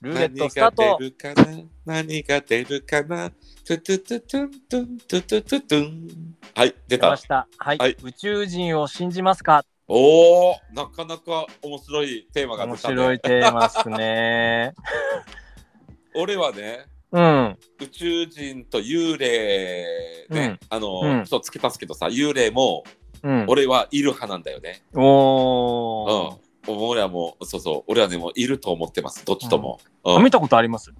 [0.03, 0.97] ルーレッ何トスタートが。
[0.99, 1.57] 出るかな？
[1.85, 3.29] 何が出るかな？
[3.65, 7.17] トゥトゥトゥトゥントゥントゥトゥトゥトゥンはい、出た出ま。
[7.17, 7.47] した。
[7.57, 7.77] はい。
[7.77, 9.63] はい宇宙人を信じますか？
[9.87, 12.95] おお、なかなか面白いテーマが面出た、ね。
[12.95, 14.73] 白いテーマっすね。
[16.15, 17.57] 俺はね、うん。
[17.79, 22.83] 宇宙人と幽霊ね、うんあの、うんちょっと付け足すけどさ、幽霊も
[23.23, 23.45] うん。
[23.47, 24.83] 俺はいる派なんだよね。
[24.93, 26.42] おー。
[26.67, 26.77] うん。
[26.77, 29.79] 俺はもう、そうそう、俺はね、もういると思ってます、どっちとも。
[30.05, 30.15] うん。
[30.17, 30.91] あ見たことあります？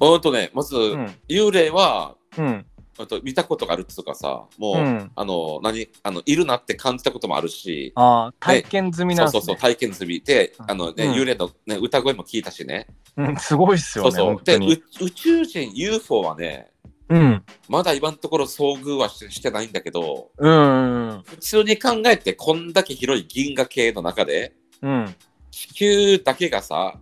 [0.00, 1.14] うんとね、まず、うん。
[1.28, 2.66] 幽霊は、うん。
[2.96, 5.10] あと見たことがあるっていうかさ、もう、うん。
[5.14, 9.74] あの、何、あの、いるなって感じたこともあるし、ああ、体験済みなそうそうそう、んですね。
[9.74, 12.86] 体験済みで、うんあのね、うん幽霊の、ね、歌声も聞いたしね。
[13.16, 14.10] うん、すごいっすよね。
[14.12, 14.44] そうそう。
[14.44, 14.56] で、
[15.00, 16.70] 宇宙人 UFO はね、
[17.08, 17.44] うん。
[17.68, 21.22] まだ今のところ遭遇はししてないんだけど、うん。
[21.26, 25.14] 普通に考えて、こんだけ広い銀河系の中で、うん。
[25.50, 27.00] 地球だけがさ、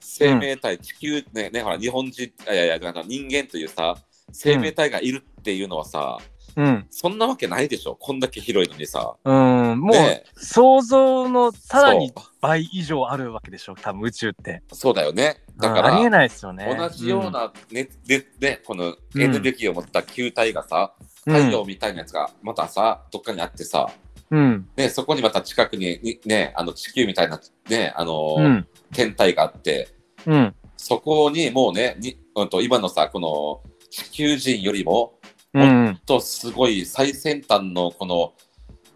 [0.00, 3.96] 生命体、地球ね、ね、ほら、日本人、いやいや、なんか人間というさ、
[4.32, 6.18] 生命体がいるっていうのはさ、
[6.56, 6.86] うん。
[6.90, 9.14] そんなわけないでしょ、こんだけ広いのにさ。
[9.24, 9.80] うん。
[9.80, 14.62] もう、ね想像のさらにそ倍以上あるわけでしょ、多分宇宙って。
[14.70, 15.38] うそうだよね。
[15.56, 16.74] だかうんありえら、ないですよね。
[16.76, 20.94] 同じような、ねでね、このエネルギーを持った球体がさ、
[21.26, 23.90] うん、太陽みたいなやつがまたさ、どっかにあってさ、
[24.32, 24.68] うん。
[24.76, 28.66] ね、そこにまた近くににね、あの地球みたいな、ね、あのーうん。
[28.92, 29.88] 天体があって、
[30.26, 30.54] うん。
[30.76, 35.18] そこにもうね、にうん、と今のさ、この地球人よりも、
[35.52, 36.00] うん。
[36.06, 38.32] とすごい最先端のこの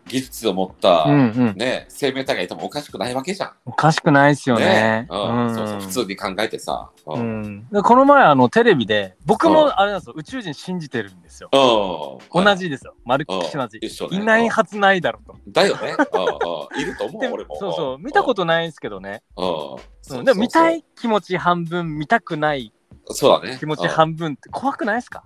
[0.08, 1.12] 技術を持った、うん。
[1.12, 1.54] うん。
[1.56, 3.52] ね、生命体がいてもおかしくないわけじゃん。
[3.64, 5.06] おかしくないですよね。
[5.10, 6.90] うんそうそう普通に考えてさ。
[7.06, 11.48] ううんこの前あのテレビで僕うんもあれなんですよ宇宙人信じてるんですよ。
[11.52, 12.94] うん同じですよ。
[13.04, 13.78] まるっきり同じ。
[14.16, 15.36] いないはずないだろうと。
[15.48, 15.96] だよね。
[16.12, 17.56] うんうん いると思でう、俺も。
[17.58, 19.22] そうそう見たことないんですけどね。
[19.36, 19.80] そ
[20.20, 20.78] うでも見たい。
[20.80, 22.72] い気持ち半分見たくない
[23.06, 23.56] そうだね。
[23.58, 25.24] 気持ちうん半分って怖くないですか？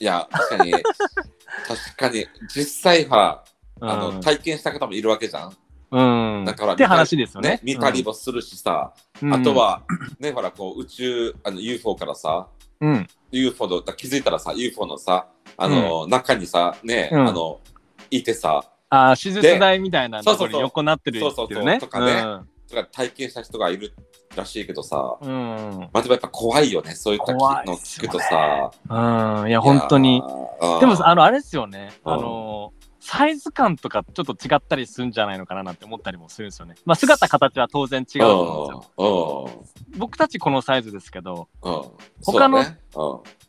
[0.00, 3.42] いや、確かに、 確かに、実際は、
[3.80, 5.52] あの、うん体験した方もいるわけじゃん。
[5.90, 6.44] うん。
[6.44, 7.50] だからって話ですよね。
[7.50, 9.82] ね、見たりもするしさ、うんあと、は、
[10.18, 12.48] ね、ほら、こう、宇宙、あの、UFO からさ、
[12.80, 17.60] うん UFO の、気づいたらさ、UFO のさ、あの、中にさ、ね、うんあの、
[18.10, 21.20] いてさ、あー手術台みたいなところにそうそうそう横なってるね。
[21.20, 23.94] そうそうそうとかねとか体験した人がいる
[24.36, 25.30] らしいけどさ、うん。
[25.30, 25.78] うん。
[25.80, 27.40] まあ、でもやっぱ怖いよね、そういったの
[27.76, 28.70] 聞くとさ。
[28.88, 29.48] うん。
[29.48, 30.22] いや本当に。
[30.80, 31.92] でもあの、のあれですよね。
[32.04, 32.72] うんあの
[33.10, 36.74] サイズ感とかちょっと違ったりするんじゃないのかななんて思ったりもするんですよね。
[36.84, 39.64] まあ姿形は当然違うと思うんですよ。
[39.94, 39.98] うん。
[39.98, 41.48] 僕たちこのサイズですけど。
[42.22, 42.62] 他の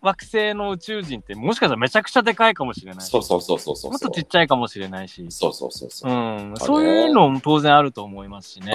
[0.02, 3.92] 惑星の宇宙人ってもしかしたらめちゃくちゃでかいかもしれないしそうそうそうそうそう。
[3.92, 6.16] もっとちっちゃいかもしれないし、そうそうそうそうう。
[6.16, 8.72] ん、そういうのも当然あると思いますしね。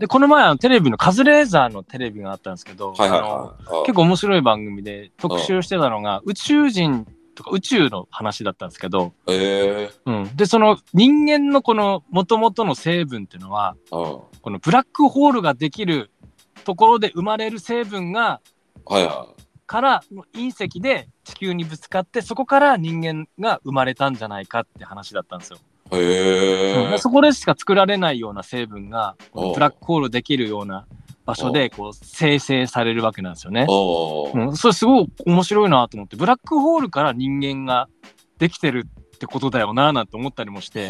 [0.00, 3.86] で、この前あのテレビのカズレーザーのテレビがあったんですけど、はいはいあのはい。
[3.86, 9.32] 結構面白い番組で特集してたのが宇宙人とか宇宙の話だったんですけど、構。
[9.32, 13.76] えうん、でその人間のこの元々の成分っていうのは。
[13.90, 16.12] このブラックホールができる
[16.64, 18.40] ところで生まれる成分が
[18.84, 19.26] はいは
[19.66, 25.58] からの隕石で地球にぶつかってそこから人間が生まれたんじゃないかって話だったんですよ。
[25.92, 25.96] い。
[25.96, 26.92] へえ。
[26.92, 30.86] うんそこでしか作られないような成分がブラックホールできるような
[31.26, 33.66] 場所でこう生成されるわけなんですよね。
[33.68, 37.88] うん、それすごい面白いなと思ってブラックホールから人間が
[38.38, 38.86] できてる
[39.16, 40.88] ってことだよななんて思ったりもして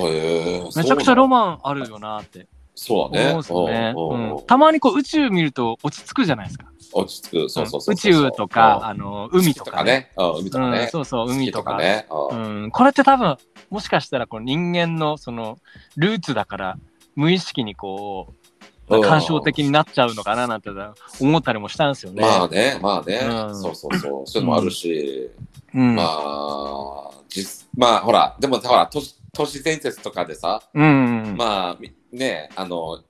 [0.76, 3.30] めちゃくちゃロママンあるよなってそうだね。
[3.30, 4.44] 思うんですよね。
[4.46, 6.66] たまにこう宇宙見ると落ち着くじゃないですか。
[6.92, 7.48] 落ち着く。
[7.48, 7.94] そうそうそうそう。
[7.94, 10.12] 宇宙とかあの海とかね。
[10.16, 10.88] 海とかうんね。
[10.92, 11.78] そうそう海とか。
[11.78, 12.06] ね。
[12.10, 13.38] ううんん、これって多分
[13.70, 15.56] もしかしたらこの人間のその
[15.96, 16.78] ルーツだから
[17.14, 18.45] 無意識にこう
[18.88, 20.70] 感傷的になっちゃうのかななんて
[21.20, 22.22] 思ったりもしたんですよね。
[22.22, 23.20] まあね、まあね。
[23.22, 23.56] うん。
[23.56, 24.26] そうそうそう。
[24.26, 25.30] そういうのもあるし。
[25.74, 33.02] うん、まあ、実、まあほら、でもほら、都市都市伝説とかでさ、うんうんまあみね、あの、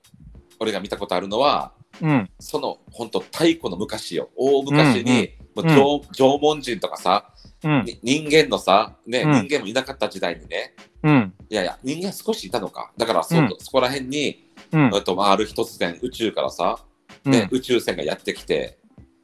[0.59, 2.29] 俺が見たことあるのは、うん。
[2.39, 4.29] その本当太古の昔よ。
[4.35, 7.83] 大昔に、うんもう縄縄文人とかさ、うん。
[7.83, 9.47] に人間のさ、ねうん。
[9.47, 10.75] 人間もいなかった時代にね。
[11.01, 11.33] うん。
[11.49, 12.91] いやいや人間少しいたのか。
[12.95, 13.49] だからそ,、うん。
[13.57, 14.91] そこら辺に、うん。
[14.93, 16.79] えっとまあ、ある日突然宇宙からさ、
[17.25, 18.77] ね宇宙船がやってきて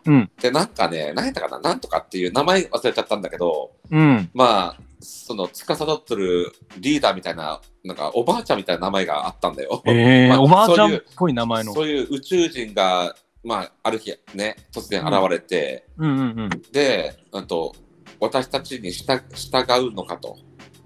[0.06, 0.32] うん。
[0.42, 4.30] でなんかね何やったかななんとかっていう名前忘れちゃったんだけどうん。
[4.34, 9.82] まあその司ってるリーダーみたいななんかおばあちゃんみたいな名前があったんだよ。
[9.86, 11.74] えー まあおばあちゃんっそういうぽい名前の。
[11.74, 16.50] そういう宇宙人が、まあ、ある日ね突然現れて、うんうん。
[16.72, 17.76] で、うんと、
[18.20, 20.38] 私たちに従従うのかと、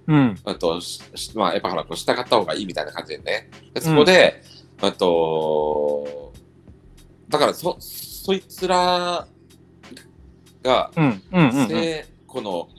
[0.07, 0.15] うん。
[0.15, 0.79] うんうんと
[1.35, 3.49] まあ、やっぱほらこう従った方がいいみたいな感じでね。
[3.73, 4.41] でそこで、
[4.81, 6.33] うんと、
[7.29, 9.27] だからそそいつら
[10.63, 11.67] が、うんうんうんうん。
[11.67, 12.69] せこの、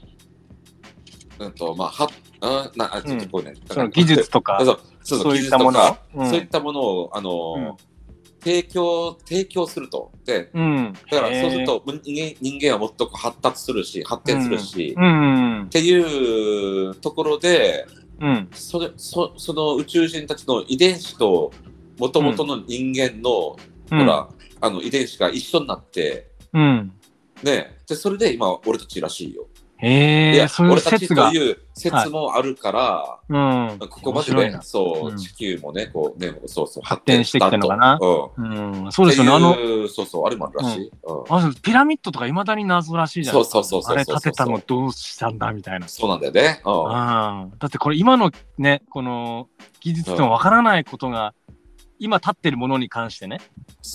[1.39, 2.09] うんとまあ、は
[2.41, 7.88] うんなあちょっとこうね、その技術とかそうそうそうそう技術といったものか、うんそういったものをあの、うん
[8.41, 10.93] 提供提供するとでうん。
[11.11, 17.87] だからそうすると人間はもっとこう発達するし発展するし、うんうんっていうところで
[18.21, 21.53] うんそれそその宇宙人たちの遺伝子と
[21.99, 23.57] もともとの人間の、
[23.91, 23.99] うん。
[23.99, 24.29] ほら
[24.61, 26.93] あの遺伝子が一緒になってうん。
[27.43, 29.47] ねでそれで今俺たちらしいよ。
[29.81, 31.31] へえ、いやそういう俺たち説が。
[31.31, 33.39] という説もあるから、う
[33.75, 33.79] ん。
[33.79, 37.99] ここまでねそう、うん地球もねこうねそうそう発展してきてんのかな？
[38.01, 38.93] うんうん。
[38.93, 39.31] そうですよね。
[39.33, 39.55] あの、
[39.89, 40.91] そうそうあれもあるらしい。
[41.05, 43.53] うんあピラミッドとかいまだに謎らしいじゃないですか。
[43.53, 45.87] そうそうそうそうあれ建てたのどうしたんだみたいな。
[45.87, 46.61] そうなんだよね。
[46.65, 46.91] うんうん。
[47.59, 49.49] だってこれ今のね、この
[49.81, 51.35] 技術でもわからないことが、
[52.01, 53.39] 今立ってるものに関してね、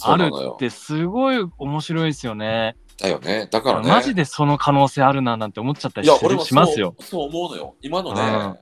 [0.03, 0.57] あるっ。
[0.57, 2.75] てすごい面白いですよね。
[3.03, 3.47] だよね。
[3.51, 3.89] だからね。
[3.89, 6.95] マジでその可能性あるななんて思っちゃったりし、いや俺もしますよ。
[7.01, 7.75] そう思うのよ。
[7.81, 8.59] 今のうんね、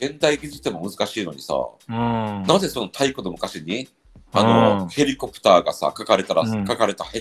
[0.00, 1.54] 現代技術でも難しいのにさ、
[1.88, 2.42] うん。
[2.46, 3.88] なぜその太古の昔に、
[4.32, 7.20] あの、うんヘリコプターがさ、書かれたら、うん書かれた壁、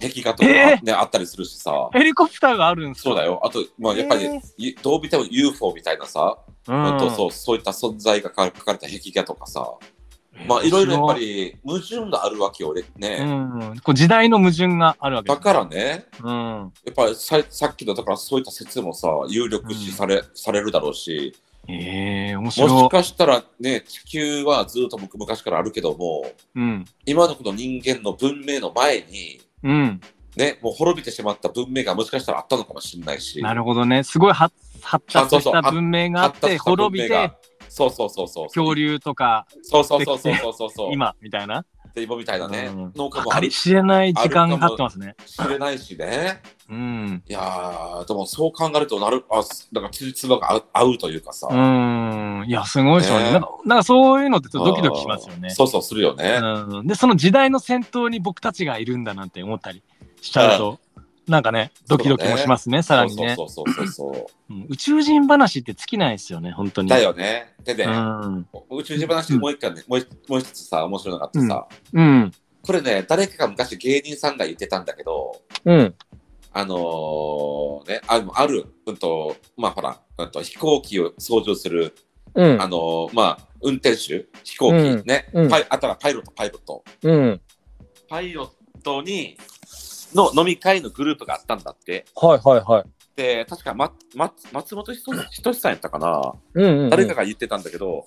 [0.00, 3.10] 壁画とかえね、あったりするしさ、ヘリコプターがあるんですか？
[3.10, 3.24] そうだ。
[3.24, 3.40] よ。
[3.44, 6.92] あと、まあ、やっぱり、えいどう見ても UFO みたいなさ、うん。
[6.94, 9.72] うんとそうそういった存在が書かれた壁画とかさ、
[10.46, 13.24] まあ、いろいろやっぱり矛盾があるわけよ、俺うね。
[13.24, 13.80] ん。
[13.82, 15.44] こう時代の矛盾があるわけだです。
[15.44, 16.72] からね、うん。
[16.84, 21.34] やっぱりささっきの、だからそういった説もさ、有力視され,、されるだろうし、
[21.68, 22.88] ええ面もし白い。
[22.88, 26.84] かしたらね、地球はずっと昔からあるけども、うん。
[27.06, 30.00] 今のこの人間の文明の前に、うん。
[30.36, 34.02] ね、もう滅びてしまった文明がもしかしたらあったのかもしれないし、なるほどね。
[34.02, 37.36] すごい発発達あそうそうした文明があって、発達した文滅び明がて、
[37.72, 38.46] そうそうそうそう。
[38.48, 40.92] 恐竜とか、そうそうそうそうそうそうそう。
[40.94, 41.64] 今、みたいな。
[41.94, 45.14] で今みたいなね、うん農家もあり知れない時間がかかってますね。
[45.26, 46.40] しれないしね。
[46.70, 47.22] うん。
[47.26, 51.48] いやー、でもそう考えるとなる、あ、なんかつじつばが合うというかさ。
[51.50, 52.44] うん。
[52.46, 53.24] いや、すごいですよね。
[53.24, 55.50] ねなんか、なんかそういうのってドキドキしますよね。
[55.50, 56.40] そうそう、するよね。
[56.42, 56.86] うん。
[56.86, 59.82] で、その時代の先頭に僕たちがいるんだなんて思ったり
[60.22, 60.78] しちゃうと、
[61.28, 63.34] なんかね、ドキドキもしますね、さらにね。
[63.36, 64.54] そうそうそうそうそう。
[64.54, 66.88] うん宇宙人話って尽きないですよね、本当に。
[66.88, 67.54] だよね。
[67.64, 68.46] でね、うん。
[68.70, 72.32] 宇宙人話もう一回ね、もう一もう一つさ、面白いのがあってさ、うん。
[72.62, 75.94] これね、誰かが昔芸人さんが言ってたんだけど、うん。
[76.52, 81.94] あのーね、あある、うんと、まあほら、うんと、飛行機を操縦する、
[82.34, 82.68] うんあ。
[82.68, 86.84] のーまあ、運転手、飛行機、うんね、うんパイあとはパイロット、パイロット。
[87.02, 87.40] うん。
[88.08, 89.38] パイロットに、
[90.14, 92.04] の飲み会のグループがあったんだって。
[92.14, 92.84] はいはいはい。
[93.16, 96.90] で、確か、ま、ま、松本人志さんやったかな、うんうん。
[96.90, 98.04] 誰かが言ってたんだけど、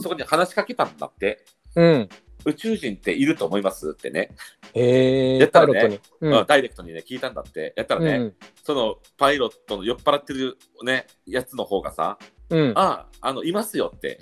[0.00, 1.44] そこに話しかけたんだって。
[1.74, 2.08] うん。
[2.44, 4.30] 宇宙人っていると思いますってね、
[4.72, 5.38] へえ。
[5.38, 6.00] やったらね。
[6.20, 7.74] うんダイレクトにね、聞いたんだって。
[7.76, 8.34] やったらね、うん。
[8.62, 12.18] そのパイロットの酔っ払ってるね、やつの方がさ、
[12.50, 12.72] うん。
[12.76, 14.18] ああ、あの、いますよって。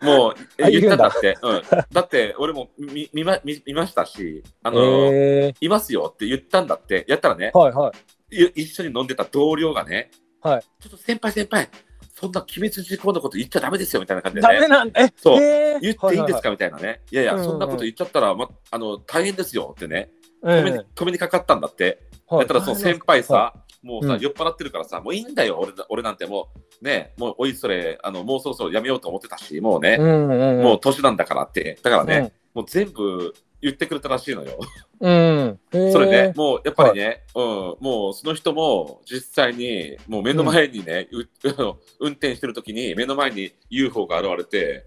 [0.00, 0.34] もう、
[0.70, 1.38] 言ったんだって。
[1.42, 1.62] うん。
[1.92, 4.80] だって、俺も見見ま見見ましたし、あの、
[5.12, 5.54] へえ。
[5.60, 7.04] いますよって言ったんだって。
[7.08, 7.92] やったらね、はいは
[8.30, 8.36] い。
[8.36, 11.68] い一緒に飲んでた同僚がね、はいちょっと先輩先輩、
[12.14, 14.68] そんな機密事項のこと言っちゃダメですよみたいな感じでダメね。
[14.68, 15.40] なんえそう
[15.80, 17.00] 言っていいんですはかみたいなね。
[17.10, 20.10] いやいや、そんなこと言っちゃったら、ま、あの大変ですよってね
[20.42, 22.00] 止めに、止めにかかったんだって。
[22.26, 24.20] はいたらその先輩さ、はもうさ、うん。
[24.20, 26.48] 酔っ払ってるからさ、もういいんだよ、俺俺なんても
[26.80, 30.62] う、ね、もうおいそれ、あのもうそろそろやめようと思ってたし、もうね、うんうんうん。
[30.62, 34.58] もう年なんだからって、だからね、もう全部言ってくれたらしいのよ。
[35.00, 35.58] うん。
[35.72, 37.44] うんそれねへ、もうやっぱりね、うん、
[37.80, 41.08] もうその人も実際に、もう目の前にね、
[41.98, 44.84] 運転してる時に目の前に UFO が現れて、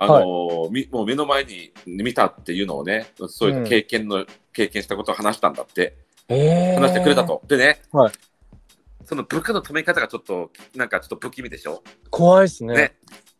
[0.00, 6.74] あのみもう目の前に見たっていうのをね、そういう経験の、経験したことを話したんだって、ー。
[6.74, 7.42] 話してくれたと。
[7.48, 8.12] でね、はい
[9.08, 11.82] その部下の止め方がちょっと、なんかちょっと不気味でしょ？
[12.10, 12.74] 怖いっすね。
[12.74, 12.96] ね、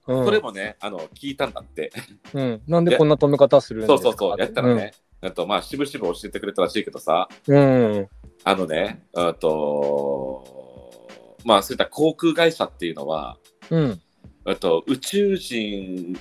[0.07, 0.25] うん。
[0.25, 1.93] それもね、あの聞いたんだって。
[2.33, 2.63] うん。
[2.67, 4.03] なんでこんな止め方するんですか？
[4.03, 8.09] そうそうそう、やったらね、あとまあ、しぶしぶ教えてくれたらしいけどさ、うん。
[8.45, 11.07] あのね、あと、
[11.45, 13.37] まあ、そういった航空会社っていうのは、
[13.69, 14.01] うん。
[14.47, 16.19] あと宇宙人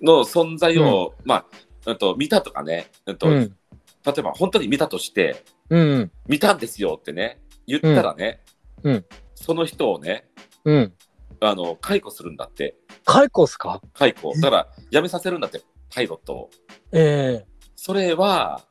[0.00, 1.44] の存在を、ま
[1.86, 3.56] あ、あと見たとかね、あとうん。
[4.06, 6.12] 例えば本当に見たとして、うん。
[6.28, 8.42] 見たんですよってね、言ったらね、
[8.82, 8.94] うん。
[8.94, 9.04] うん。
[9.34, 10.28] その人をね、
[10.64, 10.92] うん。
[11.40, 13.80] あの解雇するんだって、解雇っすか？
[13.92, 14.32] 解雇。
[14.40, 15.60] だから、辞めさせるんだって、
[15.94, 16.50] パイロットを。
[16.92, 17.44] え
[17.76, 18.62] それは、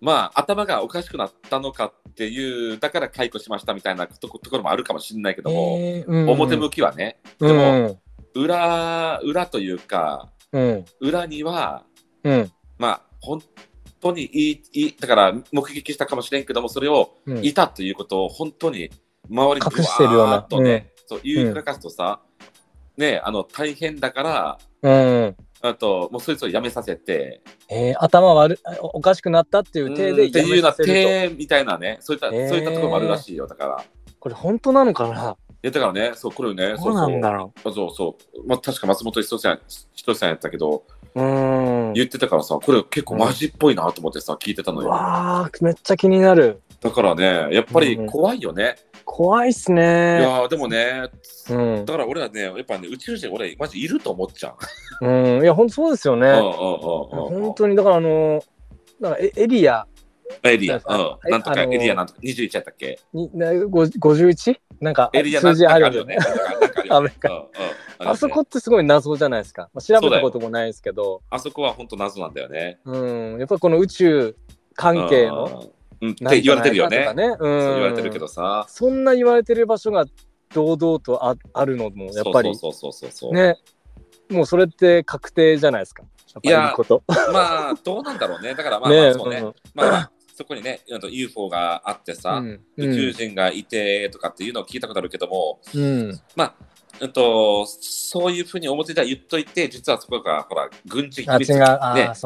[0.00, 7.48] まあ、頭がおかしくなったのかっていう、だから解雇しましたみたいなとこところもあるかもしれないけえども、えうん表向きはね、うん。
[7.48, 8.00] でも
[8.34, 10.84] 裏、裏というか、うん。
[11.00, 11.84] 裏には、
[12.24, 12.52] うん。
[12.78, 13.40] まあ、本
[14.04, 17.44] 当にいい、いいだから目撃したかもしれんけども、それをうん。
[17.44, 18.90] いたということを本当に
[19.30, 22.20] 周りに隠してるようなとね、そう言いふらかすとさ、
[22.96, 25.36] ね、あの大変だから、うん。
[25.62, 27.40] あともうそいつを辞めさせて、
[27.70, 31.08] えー、頭悪いおかしくなったっていう体でうんっていうようなやめさせると。
[31.08, 32.48] 体みたいなね、そういった、へー。
[32.48, 33.84] そういったところもあるらしいよ、だから。
[34.20, 35.36] これ本当なのかな？
[35.62, 39.60] いやだからね、そう、これね、どうなんだろそうそうそう、まあ、確か松本人志さん
[39.94, 44.88] 人志さんやったけど、言ってたからさ、これ結構マジっぽいなと思ってさ、聞いてたのよ。
[44.88, 46.60] わあめっちゃ気になる。
[46.80, 48.76] だからね、やっぱり怖いよね。
[49.04, 49.82] 怖いっすいね
[50.22, 51.10] やーでもね、
[51.50, 51.84] うん。
[51.84, 54.54] だから俺はね、やっぱね、宇宙人、俺、マジいると思っちゃ
[55.00, 55.06] う。
[55.06, 55.42] うん。
[55.42, 56.26] いや本当そうですよね。
[56.26, 58.42] うんうんうんうん本当にだからあの
[59.00, 59.86] だからエエリア
[60.42, 61.30] エリア、あうん。
[61.30, 62.98] なんとか、あのーエリアなんとか、21やったっけ？
[63.12, 64.58] になご 51?
[64.80, 66.18] なんかエリア数字あるよね。
[66.90, 67.46] アメリカ。
[67.98, 71.22] あそこってすごい謎じゃないですか、まあ、調べたこともないですけど。
[71.30, 72.80] あそこは本当謎なんだよね。
[72.84, 73.38] うん。
[73.38, 74.36] やっぱこの宇宙
[74.74, 75.44] 関係の
[76.00, 76.08] うん。
[76.08, 77.14] うんって言われてるよね。
[77.14, 77.24] ね。
[77.26, 77.36] うん。
[77.38, 78.66] そう言われてるけどさ。
[78.68, 80.04] そんな言われてる場所が
[80.52, 82.54] 堂々とああるのもやっぱり。
[82.54, 83.32] そうそうそうそうそう。
[83.32, 83.56] ね。
[84.28, 86.02] もうそれって確定じゃないですか。
[86.42, 87.02] いやいいこと。
[87.32, 88.54] まあ、どうなんだろうね。
[88.54, 89.40] だからまあ、まねあ、そうね。
[89.72, 92.60] まあまあ、そこにね、UFO があってさ、うん。
[92.76, 96.20] 宇宙人がいてとかっていうのを聞いたことあるけども、うん。
[96.34, 96.54] まあ、
[97.00, 101.58] うんと、そういうふうに表では言っといて、実はそこが、ほら、軍事秘密、ね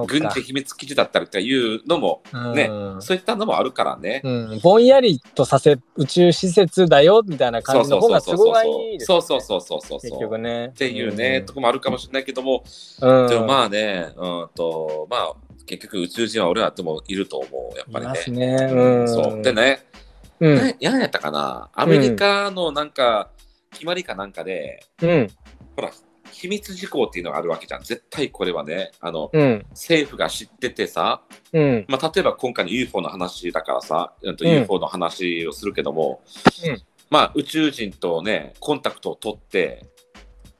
[0.06, 2.22] 軍事秘密基地だったりというのも、
[2.54, 3.02] ねうん。
[3.02, 4.20] そういったのもあるからね。
[4.24, 9.22] うん、ぼんやりとさせ宇宙施設だよみたいな感じの方が都合がいいですよね。
[9.22, 10.66] そうそうそうそうそうそう結局ね。
[10.66, 12.64] っっていうね、とこもあるかもしれないけども、
[13.00, 15.34] うん、でもまあね、うんと、まあ、
[15.68, 18.56] 結局宇宙人は俺らでもいると思う、やっぱいますりね。
[18.56, 18.64] ね。
[18.72, 19.42] うん、そう。
[19.42, 19.86] でね、
[20.40, 21.70] うん、な何やったかな？
[21.74, 23.30] アメリカのなんか、
[23.70, 25.28] 決まりかなんかで、うん、
[25.76, 25.90] ほら、
[26.32, 27.82] 秘密事項っていうのがあるわけじゃん。
[27.82, 36.22] 絶対これはね、あの、うん、政府が知っててさ、うん、まあ、例えば今回の UFO の話だからさ、うん UFO の話をするけども、
[36.66, 39.86] うんまあ、宇宙人とね、コンタクトを取って、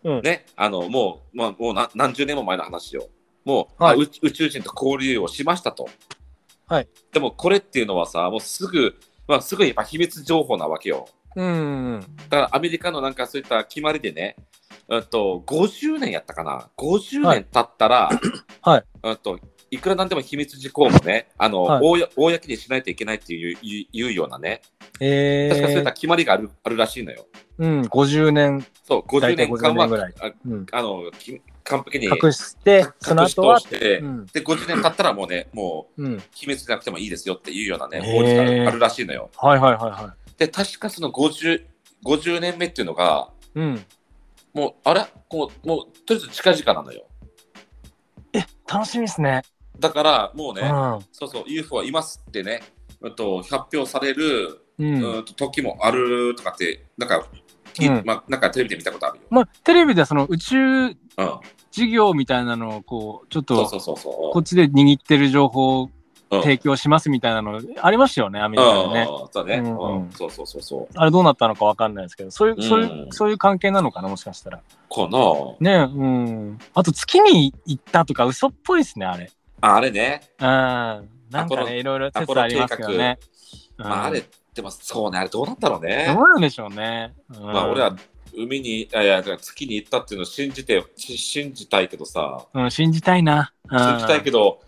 [0.05, 3.09] うんね、あの、もう、まあ、もう何何十年も前の話よ。
[3.49, 5.89] もう、はいあ宇宇宙人と交流をしましたと。
[6.67, 6.89] はい。
[7.13, 8.95] でも、これっていうのはさ、もうすぐ、
[9.27, 11.09] まあ、すぐやっぱ秘密情報なわけよ。
[11.35, 14.37] うん、だからアメリカのなんかそういった決まりでね、
[14.89, 18.11] うんと50年やったかな、50はい年経ったら、
[18.61, 19.39] はいうんと
[19.71, 24.63] いくらなんでも秘密事項もね、あのはい公公にしないといけないっていういうようなね、
[25.01, 27.27] え確かそういっーた、決まりがあるあるらしいのよ。
[27.59, 30.15] うん、50年、そう、50大体年間50年ぐらはい。
[30.21, 39.31] あうん、あのき完璧に隠して、その後は通、して、うん、で50年経ったらもうね、もううん、秘密じゃなくてもいいですよっていうようなね、法律があるらしいのよ。
[39.37, 41.65] はいはいはいはで、確かその 50,
[42.05, 43.59] 50年目っていうのが、い。
[43.59, 43.85] うん、
[44.55, 45.07] もう、あれ？
[45.29, 47.07] こうもう、とりあえず近々なのよ。
[48.71, 49.43] 楽しみですね。
[49.79, 50.69] だから、もうね、うん、
[51.13, 52.63] そうそう、UFO はいますってね、
[53.01, 57.27] うんと発表される、う、うん時もあるとかって、なんか、
[57.79, 59.23] きうんまあ、なんかテレビで見たことあるよ。
[59.31, 60.95] まあ、テレビではその宇宙うん、
[61.73, 63.67] 事業みたいなのをこうちょっと。
[63.67, 69.09] こっちで握ってる情報うん提供しますみたいなのありましたよね、アメリカでね。
[69.09, 70.89] うんそうね、うんうんそうそうそうそう。
[70.95, 74.61] あれどうなったのかわかんないですけど、そういう、そういうう、んそういう関係なのかな、もしかしたら。
[74.89, 76.59] この、ねうん。
[76.75, 79.31] あと月に行ったとか嘘っぽいですね、あれ。
[79.63, 80.47] ああれね、うん。
[80.47, 83.19] なんかね、いろいろ説ありますけどね。
[83.79, 84.23] うんまあ、あれ、
[84.59, 86.13] でもそうね、あれどうなんだろうね。
[86.13, 87.15] どうなんでしょうね。
[87.31, 87.97] うんまあ、俺は
[88.35, 93.53] 海に、いやいや、月に行ったっていうのを信じて、し信じたいけどさ、うん、信じたいな。
[93.71, 94.61] うん信じたいけど、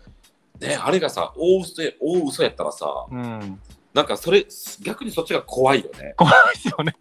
[0.61, 3.59] ね、あれがさ、大嘘で大嘘やったらさ、うん。
[3.93, 4.47] なんかそれ、
[4.81, 6.13] 逆にそっちが怖いよね。
[6.15, 6.95] 怖いですよね。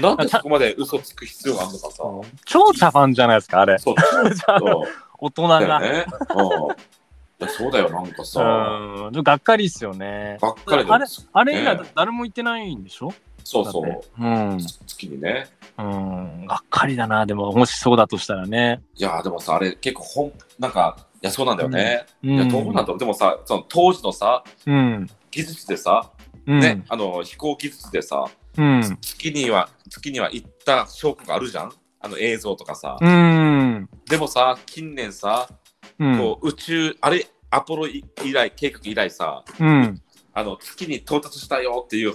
[0.00, 2.02] なんでそこまで嘘つく必要があるのかさ。
[2.44, 3.78] 超茶番じゃないですか、あれ。
[3.78, 3.94] そう、
[5.20, 5.78] 大人が。
[5.78, 6.06] ね。
[6.34, 7.01] うん
[7.48, 9.22] そうだよ、なんかさ、うん。
[9.22, 10.38] がっかりっすよね。
[10.40, 13.12] ばっかりであれ、あれ以来ね誰も言ってないんでしょ？
[13.44, 14.58] そうそう、うん。
[14.86, 15.48] 月にね。
[15.78, 16.46] うん。
[16.46, 18.82] がっかりだな、でも、もしそうだとしたらね。
[18.94, 22.06] いや、でもさ、あれ結構ほん、なんか、いや、そうなんだよね。
[22.22, 22.30] うん。
[22.30, 22.98] いや、どうなんだろう。
[22.98, 25.08] でもさ、その当時のさ、うん。
[25.30, 26.10] 技術でさ、
[26.46, 26.60] うん。
[26.60, 28.26] ね、あの、飛行技術でさ、
[28.56, 28.98] うん。
[29.00, 31.72] 月には、月には行った証拠があるじゃん？
[32.04, 32.98] あの映像とかさ。
[33.00, 33.88] うん。
[34.08, 35.56] でもさ、近年さ、うん。
[35.98, 40.00] こう宇宙、あれ、アポロ以来、計画以来さ、うん。
[40.34, 42.14] あの、月に到達したよっていう、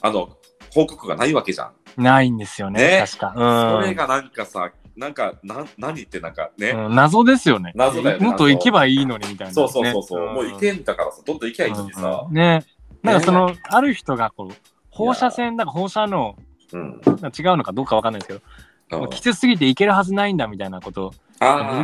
[0.00, 0.30] あの、
[0.72, 2.02] 報告がないわけじゃん。
[2.02, 3.34] ないんですよね、ね確か。
[3.36, 3.82] うん。
[3.82, 7.72] それがなんかさ、なんか、な何ってなんかね、うん謎ですよね。
[7.74, 9.52] 謎だよねもっと行けばいいのにみたいな、ね。
[9.52, 12.64] そうそうそうそう、んもう行けんだからさ、どんどん行きゃいいのにさ、うんね。
[13.02, 14.54] なんかその、ある人がこう、
[14.90, 16.36] 放射線、だから放射能
[16.72, 17.00] うん。
[17.02, 21.12] が違うのかどうかわかんないですけど、うんきつすぎて行けるはずないんだみたいなことを、あ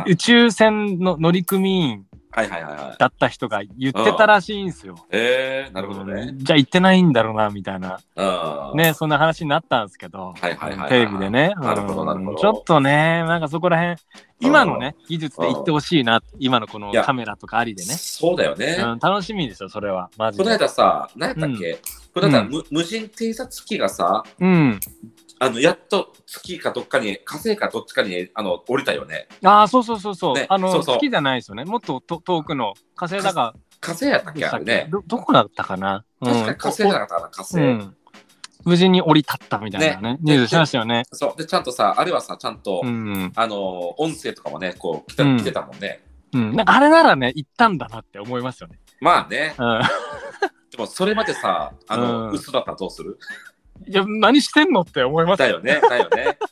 [0.05, 2.07] 宇宙船の乗組員。
[2.99, 4.95] だった人が言ってたらしいんですよ。
[5.09, 6.21] えー、なるほどね。
[6.21, 7.99] うんじゃあ行ってないんだろうな、みたいな。
[8.15, 8.77] うん。
[8.77, 11.53] ね、そんな話になったんですけど、テレビでね。
[11.59, 13.97] なるほどなるほどうんちょっとね、なんかそこら辺、
[14.39, 17.93] 今のね、技術で行ってほしいな、今のこのカメラとかありでね。
[17.95, 18.77] そうだよね。
[18.79, 20.11] うん、楽しみですよ、それは。
[20.17, 20.57] マジこので。
[20.57, 21.79] 間さ、何やったっけ、
[22.13, 24.79] この間、無人偵察機がさ、うん。
[25.39, 29.27] あのやっと月かどっかに、火星かどっちかにあの降りたよね。
[29.43, 30.35] ああ、そうそうそうそう。
[30.35, 31.65] ねあのそうそう好きじゃないですよね。
[31.65, 34.87] もっとと遠くの火星だか火星やったっけあれね。
[34.89, 37.57] どどこだったかな、うん、確かに火星じゃなかったかな、火星。
[37.57, 37.95] うん。
[38.65, 41.03] 無事に降り立ったみたいなね、ねニュースしましたよね。
[41.13, 41.37] そう。
[41.37, 43.31] で、ちゃんとさ、あれはさ、ちゃんと、うん。
[43.33, 46.03] あの、音声とかもね、こう来た、うん来てたもんね。
[46.33, 46.53] うん。
[46.53, 48.79] なんかあれならね、行ったんだなって思いますよね。
[48.99, 49.55] まあね。
[49.57, 49.81] うん。
[50.71, 53.17] でも、それまでさ、あの、うん嘘だったらどうする？
[53.85, 56.37] いや、何してんのって思いますだよね、だよね。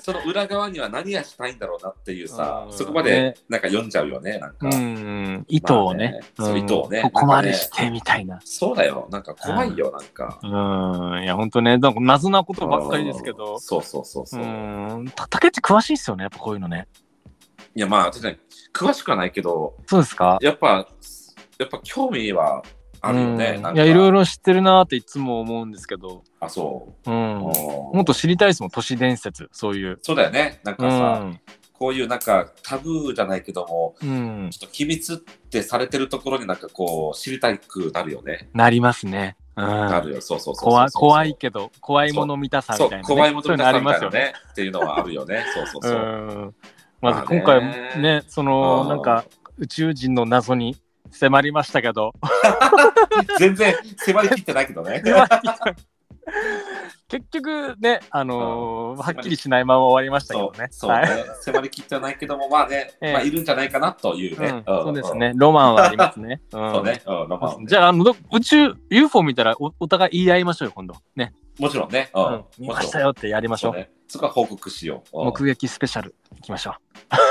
[0.00, 4.68] その裏側には何がしたいんだろうなっていうさ、うんそこまでなんか読んじゃうよね、なんか。
[4.68, 5.44] うん。
[5.48, 6.20] 意図をね。
[6.36, 8.38] まあねそう意図をねここまでしてみたいな。
[8.44, 10.38] そうだよ、なんか怖いよ、なんか。
[10.42, 11.24] うん。
[11.24, 13.60] いや、ほんとね、なんか謎なことばっかりですけどうん。
[13.60, 14.42] そうそうそううそう。
[14.44, 15.10] ん。
[15.14, 16.86] た竹内詳しいっすよね、やっぱこういうのね。
[17.74, 18.38] いや、まあ、確かに
[18.72, 20.38] 詳しくはないけど、そうですか？
[20.40, 20.86] やっぱ、
[21.58, 22.62] やっぱ興味は
[23.00, 23.60] あるよね。
[23.62, 26.24] うんいや、いろいろ知ってるなーっていつも思うんですけど。
[26.40, 27.10] あ、そう。
[27.10, 27.38] うん。
[27.38, 29.98] うんもっと知りたいですもん、都市伝説、そういう。
[30.02, 30.60] そうだよね。
[30.64, 31.40] なんうかさ、ん。
[31.72, 34.48] こういうなんかタブーじゃないけども、うん。
[34.50, 38.48] ちょっと機密ってされてるところになんかこう知りたくなるよね。
[38.52, 39.36] なりますね。
[39.56, 39.64] うん。
[39.64, 40.20] なるよ。
[40.20, 43.02] そうそうそう怖いけど、怖いもの見たさみたいな、ね。
[43.04, 44.18] 怖いもの見たさみたいなね。
[44.18, 45.44] ねっていうのはあるよね。
[45.54, 45.92] そうそうそう。
[45.92, 45.96] う
[46.46, 46.54] ん。
[47.00, 49.24] まず今回ね、その、うんなんか、
[49.58, 50.76] 宇宙人の謎に
[51.10, 52.12] 迫りましたけど、
[53.38, 55.02] 全然迫りきってないけどね。
[57.08, 60.68] 結局ね、あのーうんはっきりしないまま終わりましたけどね。
[60.70, 61.24] そうねはい。
[61.40, 64.48] 迫りきってはないけども、まあね、ええまあいるんじゃないかなというね。
[64.48, 65.32] うんんそうですね。
[65.34, 66.42] ロマンはありますね。
[66.52, 67.02] うんそうね。
[67.06, 70.96] うんロマンねじゃあ、あの、ど宇宙、UFO 見たらおお互い言い合いましょうよ、今度。
[71.16, 71.32] ね。
[71.58, 72.10] もちろんね。
[72.14, 72.44] ううんん。
[72.58, 73.72] 見ましたよってやりましょう。
[73.72, 73.90] そうね。
[74.08, 75.18] そこは報告しよう。
[75.18, 76.74] うん目撃スペシャル行きましょ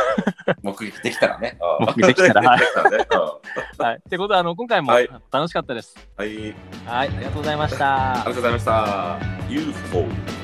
[0.63, 1.57] 目撃できたらね。
[1.79, 2.51] うん目撃できたら
[3.79, 3.95] はい。
[3.95, 5.95] ってことで、あの、今回もはい楽しかったです。
[6.15, 6.53] はい。
[6.85, 7.07] はい。
[7.07, 8.23] ありがとうございましたありが。
[8.25, 9.19] とうございました。
[9.49, 10.36] UFO。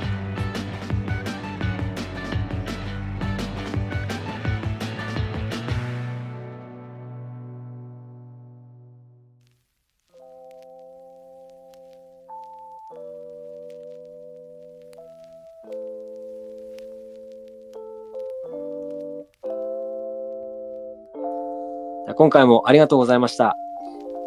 [22.23, 23.57] 今回もありがとうございました。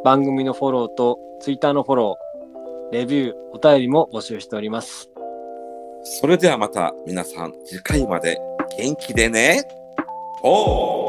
[0.05, 5.09] 番組のフォローと Twitter のフォロー、レビュー、お便りも募集しております。
[6.03, 8.39] それではまた皆さん次回まで
[8.77, 9.67] 元気でね。
[10.43, 11.06] おー